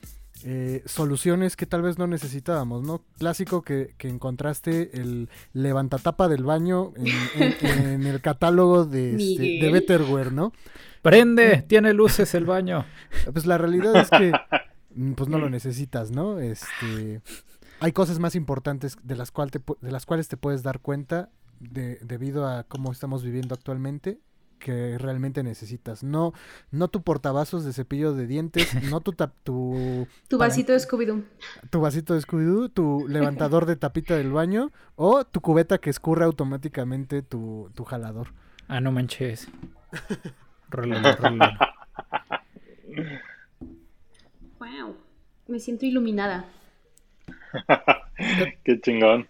[0.45, 3.03] eh, soluciones que tal vez no necesitábamos, ¿no?
[3.19, 7.07] Clásico que, que encontraste el levantatapa del baño en,
[7.43, 7.67] en-
[8.03, 9.71] en el catálogo de, este, de.
[9.73, 10.53] Betterware, ¿no?
[11.03, 12.85] Prende, tiene luces el baño.
[13.33, 14.33] Pues la realidad es que
[14.95, 16.39] mm, pues no lo necesitas, ¿no?
[16.39, 17.21] Este
[17.81, 21.31] hay cosas más importantes de las, cual te de las cuales te puedes dar cuenta
[21.59, 24.21] de- debido a cómo estamos viviendo actualmente
[24.63, 26.03] que realmente necesitas.
[26.03, 26.33] No,
[26.71, 30.79] no tu portavasos de cepillo de dientes, no tu, tap- tu, Tu Para- vasito de
[30.79, 31.25] Scooby-Doo.
[31.71, 36.25] tu vasito de Scooby-Doo, tu levantador de tapita del baño o tu cubeta que escurre
[36.25, 38.29] automáticamente tu, tu jalador.
[38.69, 39.49] Ah, no manches.
[40.71, 41.53] Rólalo, rólalo.
[44.59, 44.97] Wow.
[45.49, 46.47] Me siento iluminada.
[48.65, 49.27] Qué chingón.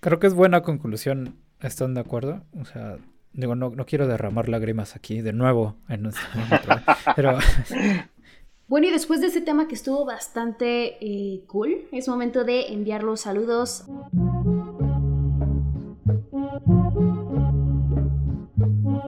[0.00, 1.36] Creo que es buena conclusión.
[1.60, 2.42] ¿Están de acuerdo?
[2.60, 2.98] O sea,
[3.36, 6.24] digo, no, no quiero derramar lágrimas aquí de nuevo en nuestro
[7.16, 7.38] Pero
[8.68, 13.04] Bueno, y después de este tema que estuvo bastante eh, cool, es momento de enviar
[13.04, 13.84] los saludos.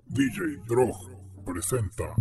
[0.07, 0.97] DJ Drog
[1.45, 2.15] presenta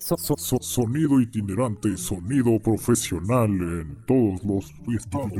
[0.00, 5.32] So- so- Sonido itinerante, sonido profesional en todos los estados.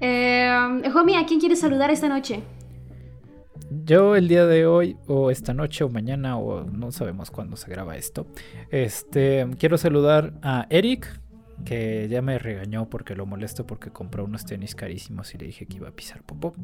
[0.00, 0.50] Eh,
[0.94, 2.42] homie, ¿a quién quieres saludar esta noche?
[3.70, 7.70] Yo el día de hoy, o esta noche, o mañana, o no sabemos cuándo se
[7.70, 8.26] graba esto,
[8.70, 11.20] este, quiero saludar a Eric,
[11.64, 15.66] que ya me regañó porque lo molesto porque compró unos tenis carísimos y le dije
[15.66, 16.54] que iba a pisar popó.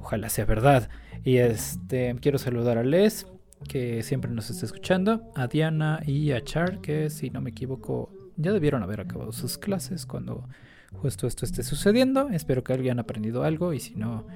[0.00, 0.88] Ojalá sea verdad.
[1.24, 3.26] Y este, quiero saludar a Les,
[3.68, 8.10] que siempre nos está escuchando, a Diana y a Char, que si no me equivoco,
[8.36, 10.48] ya debieron haber acabado sus clases cuando
[10.92, 12.28] justo esto esté sucediendo.
[12.30, 14.26] Espero que hayan aprendido algo y si no,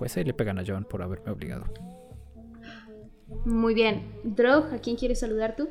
[0.00, 1.66] pues ahí le pegan a John por haberme obligado.
[3.44, 4.10] Muy bien.
[4.24, 5.68] Drog, ¿a quién quieres saludar tú?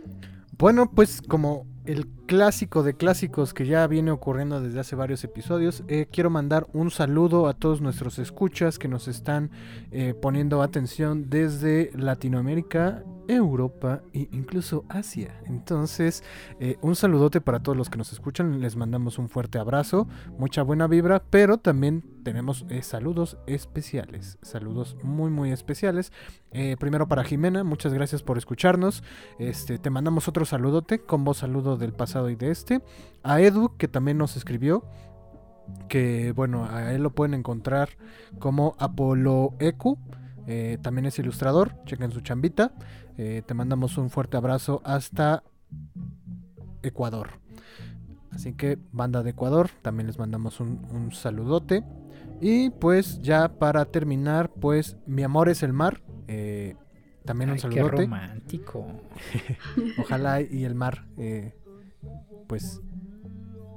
[0.55, 5.83] Bueno, pues como el clásico de clásicos que ya viene ocurriendo desde hace varios episodios,
[5.87, 9.49] eh, quiero mandar un saludo a todos nuestros escuchas que nos están
[9.89, 15.39] eh, poniendo atención desde Latinoamérica, Europa e incluso Asia.
[15.45, 16.23] Entonces,
[16.59, 20.07] eh, un saludote para todos los que nos escuchan, les mandamos un fuerte abrazo,
[20.37, 26.11] mucha buena vibra, pero también tenemos eh, saludos especiales, saludos muy muy especiales.
[26.51, 29.03] Eh, primero para Jimena, muchas gracias por escucharnos.
[29.37, 32.81] Este, te mandamos otro saludote, combo saludo del pasado y de este.
[33.21, 34.83] A Edu, que también nos escribió.
[35.87, 37.89] Que bueno, a él lo pueden encontrar
[38.39, 39.99] como Apolo Ecu.
[40.51, 42.71] Eh, también es ilustrador, chequen su chambita.
[43.17, 45.43] Eh, te mandamos un fuerte abrazo hasta
[46.81, 47.39] Ecuador.
[48.31, 51.83] Así que, banda de Ecuador, también les mandamos un, un saludote.
[52.41, 56.01] Y pues ya para terminar, pues mi amor es el mar.
[56.27, 56.75] eh,
[57.25, 58.03] también un Ay, qué saludote.
[58.03, 58.87] romántico.
[59.99, 61.53] Ojalá y el mar, eh,
[62.47, 62.81] pues,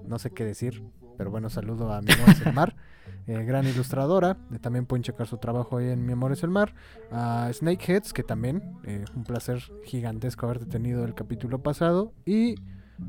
[0.06, 0.82] no sé qué decir,
[1.18, 2.76] pero bueno, saludo a mi amor es el mar,
[3.26, 6.50] eh, gran ilustradora, eh, también pueden checar su trabajo ahí en Mi amor es el
[6.50, 6.74] mar,
[7.10, 12.56] a Snakeheads, que también, eh, un placer gigantesco haberte tenido el capítulo pasado, y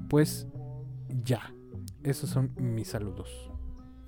[0.09, 0.47] pues
[1.23, 1.53] ya,
[2.03, 3.51] esos son mis saludos.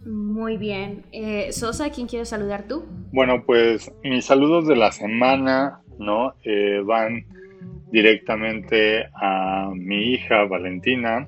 [0.06, 1.04] Muy bien.
[1.12, 2.86] Eh, Sosa, ¿a quién quieres saludar tú?
[3.12, 6.34] Bueno, pues mis saludos de la semana, ¿no?
[6.44, 7.26] Eh, van
[7.92, 11.28] directamente a mi hija Valentina,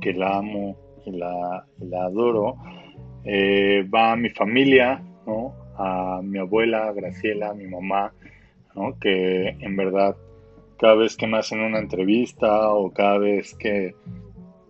[0.00, 2.56] que la amo y la, y la adoro.
[3.24, 5.54] Eh, va mi familia, ¿no?
[5.76, 8.12] A mi abuela Graciela, a mi mamá,
[8.74, 8.98] ¿no?
[8.98, 10.16] Que en verdad
[10.78, 13.94] cada vez que me hacen una entrevista o cada vez que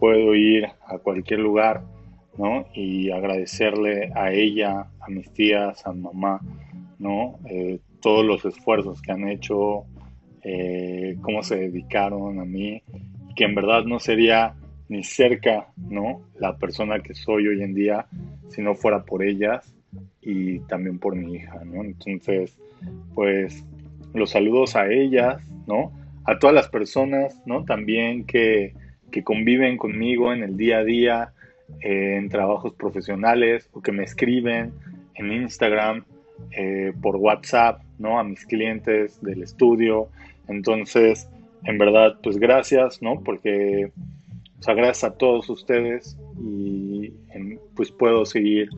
[0.01, 1.83] puedo ir a cualquier lugar,
[2.37, 2.67] ¿no?
[2.75, 6.41] Y agradecerle a ella, a mis tías, a mamá,
[6.99, 7.39] ¿no?
[7.49, 9.85] Eh, todos los esfuerzos que han hecho,
[10.43, 12.83] eh, cómo se dedicaron a mí,
[13.37, 14.57] que en verdad no sería
[14.91, 16.21] ni cerca, ¿no?
[16.39, 18.07] La persona que soy hoy en día
[18.49, 19.73] si no fuera por ellas
[20.21, 21.83] y también por mi hija, ¿no?
[21.83, 22.59] Entonces,
[23.15, 23.65] pues
[24.13, 25.93] los saludos a ellas, ¿no?
[26.25, 27.65] A todas las personas, ¿no?
[27.65, 28.75] También que,
[29.13, 31.33] que conviven conmigo en el día a día,
[31.81, 34.73] eh, en trabajos profesionales o que me escriben
[35.15, 36.05] en Instagram,
[36.51, 38.19] eh, por WhatsApp, ¿no?
[38.19, 40.09] A mis clientes del estudio.
[40.49, 41.29] Entonces,
[41.65, 43.21] en verdad, pues gracias, ¿no?
[43.23, 43.93] Porque,
[44.61, 47.15] o sea, gracias a todos ustedes y
[47.75, 48.69] pues puedo seguir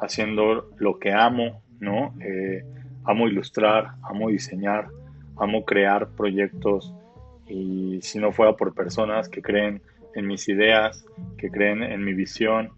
[0.00, 2.14] haciendo lo que amo, ¿no?
[2.20, 2.64] Eh,
[3.04, 4.86] amo ilustrar, amo diseñar,
[5.36, 6.94] amo crear proyectos
[7.48, 9.82] y si no fuera por personas que creen
[10.14, 11.04] en mis ideas,
[11.38, 12.70] que creen en mi visión,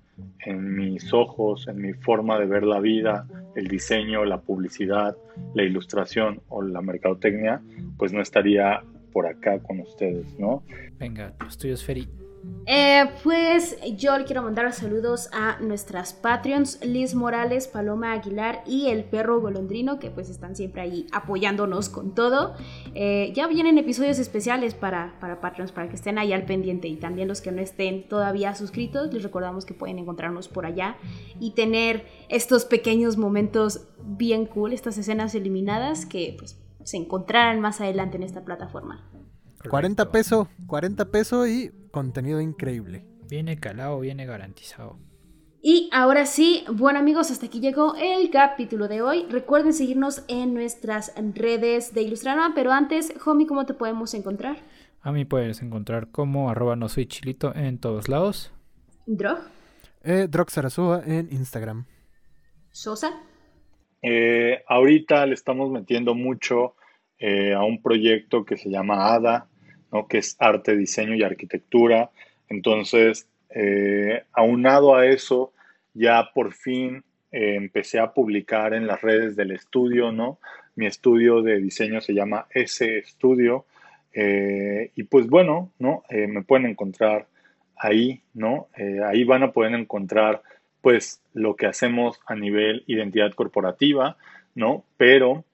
[0.47, 5.19] en mis ojos, en mi forma de ver la vida, el diseño, la publicidad,
[5.53, 7.61] la ilustración o la mercadotecnia,
[7.99, 10.63] pues no estaría por acá con ustedes, ¿no?
[10.99, 12.24] Venga, los tuyos, Feri.
[12.67, 18.89] Eh, pues yo le quiero mandar saludos a nuestras Patreons, Liz Morales, Paloma Aguilar y
[18.89, 22.55] el perro golondrino, que pues están siempre ahí apoyándonos con todo.
[22.95, 26.97] Eh, ya vienen episodios especiales para, para Patreons, para que estén ahí al pendiente y
[26.97, 30.97] también los que no estén todavía suscritos, les recordamos que pueden encontrarnos por allá
[31.39, 37.81] y tener estos pequeños momentos bien cool, estas escenas eliminadas que pues se encontrarán más
[37.83, 39.11] adelante en esta plataforma.
[39.69, 43.07] 40 pesos, 40 pesos y contenido increíble.
[43.31, 44.99] Viene calado, viene garantizado.
[45.63, 49.27] Y ahora sí, bueno amigos, hasta aquí llegó el capítulo de hoy.
[49.31, 54.57] Recuerden seguirnos en nuestras redes de Ilustrarama, pero antes, Homie, ¿cómo te podemos encontrar?
[55.01, 58.53] A mí puedes encontrar como arroba no soy chilito en todos lados.
[59.07, 59.39] Drog.
[60.03, 61.87] Eh, Drog Sarasúa en Instagram.
[62.73, 63.23] Sosa.
[64.03, 66.75] Eh, ahorita le estamos metiendo mucho
[67.19, 69.49] eh, a un proyecto que se llama ADA,
[70.03, 72.11] que es arte, diseño y arquitectura.
[72.49, 75.53] Entonces, eh, aunado a eso,
[75.95, 80.39] ya por fin eh, empecé a publicar en las redes del estudio, ¿no?
[80.75, 83.65] Mi estudio de diseño se llama S Estudio.
[84.13, 86.05] Eh, y pues bueno, ¿no?
[86.11, 87.27] me pueden encontrar
[87.77, 88.69] ahí, ¿no?
[89.05, 90.43] ahí van a poder encontrar
[90.81, 94.17] pues lo que hacemos a nivel identidad corporativa,
[94.55, 94.85] ¿no?
[94.97, 95.45] Pero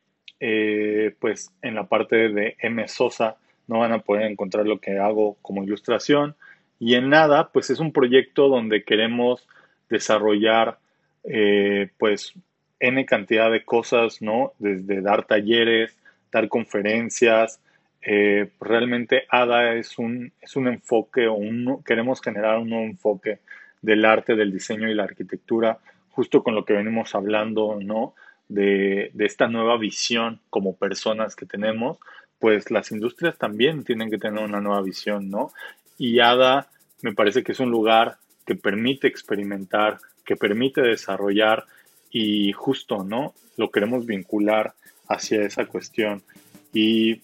[1.18, 3.38] pues en la parte de M Sosa
[3.70, 6.34] no van a poder encontrar lo que hago como ilustración.
[6.80, 9.46] Y en nada, pues es un proyecto donde queremos
[9.88, 10.78] desarrollar
[11.22, 12.34] eh, pues
[12.80, 14.54] N cantidad de cosas, ¿no?
[14.58, 15.96] Desde dar talleres,
[16.32, 17.60] dar conferencias.
[18.02, 23.38] Eh, realmente ADA es un, es un enfoque o un, queremos generar un nuevo enfoque
[23.82, 25.78] del arte, del diseño y la arquitectura,
[26.10, 28.14] justo con lo que venimos hablando, ¿no?
[28.48, 32.00] De, de esta nueva visión como personas que tenemos,
[32.40, 35.52] pues las industrias también tienen que tener una nueva visión, ¿no?
[35.98, 36.68] Y ADA
[37.02, 38.16] me parece que es un lugar
[38.46, 41.66] que permite experimentar, que permite desarrollar
[42.10, 43.34] y justo, ¿no?
[43.56, 44.74] Lo queremos vincular
[45.08, 46.22] hacia esa cuestión.
[46.72, 47.20] Y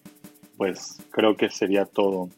[0.57, 2.29] pues creo que sería todo.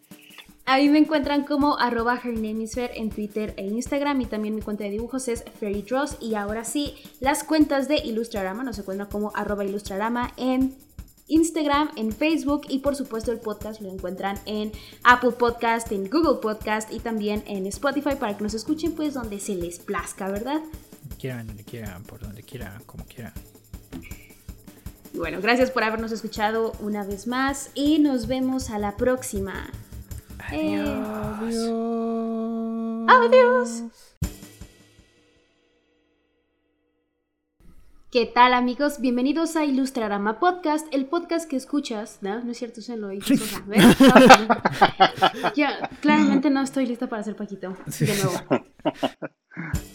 [0.64, 5.26] Ahí me encuentran como arroba en Twitter e Instagram y también mi cuenta de dibujos
[5.29, 10.76] es Dross y ahora sí, las cuentas de Ilustrarama nos encuentran como arroba Ilustrarama en
[11.29, 14.72] Instagram, en Facebook y por supuesto el podcast lo encuentran en
[15.05, 19.39] Apple Podcast, en Google Podcast y también en Spotify para que nos escuchen pues donde
[19.39, 20.61] se les plazca, ¿verdad?
[21.18, 23.33] Quieran, donde quieran, por donde quieran, como quieran.
[25.12, 29.70] Y bueno, gracias por habernos escuchado una vez más y nos vemos a la próxima.
[30.39, 30.89] Adiós.
[33.09, 34.08] Adiós.
[38.11, 39.03] ¿Qué tal amigos?
[39.03, 42.43] Bienvenidos a Ilustrarama Podcast, el podcast que escuchas, ¿no?
[42.43, 43.35] No es cierto, se lo hizo
[43.67, 43.85] ¿ves?
[46.01, 47.77] claramente no estoy lista para hacer Paquito.
[48.01, 48.65] De nuevo.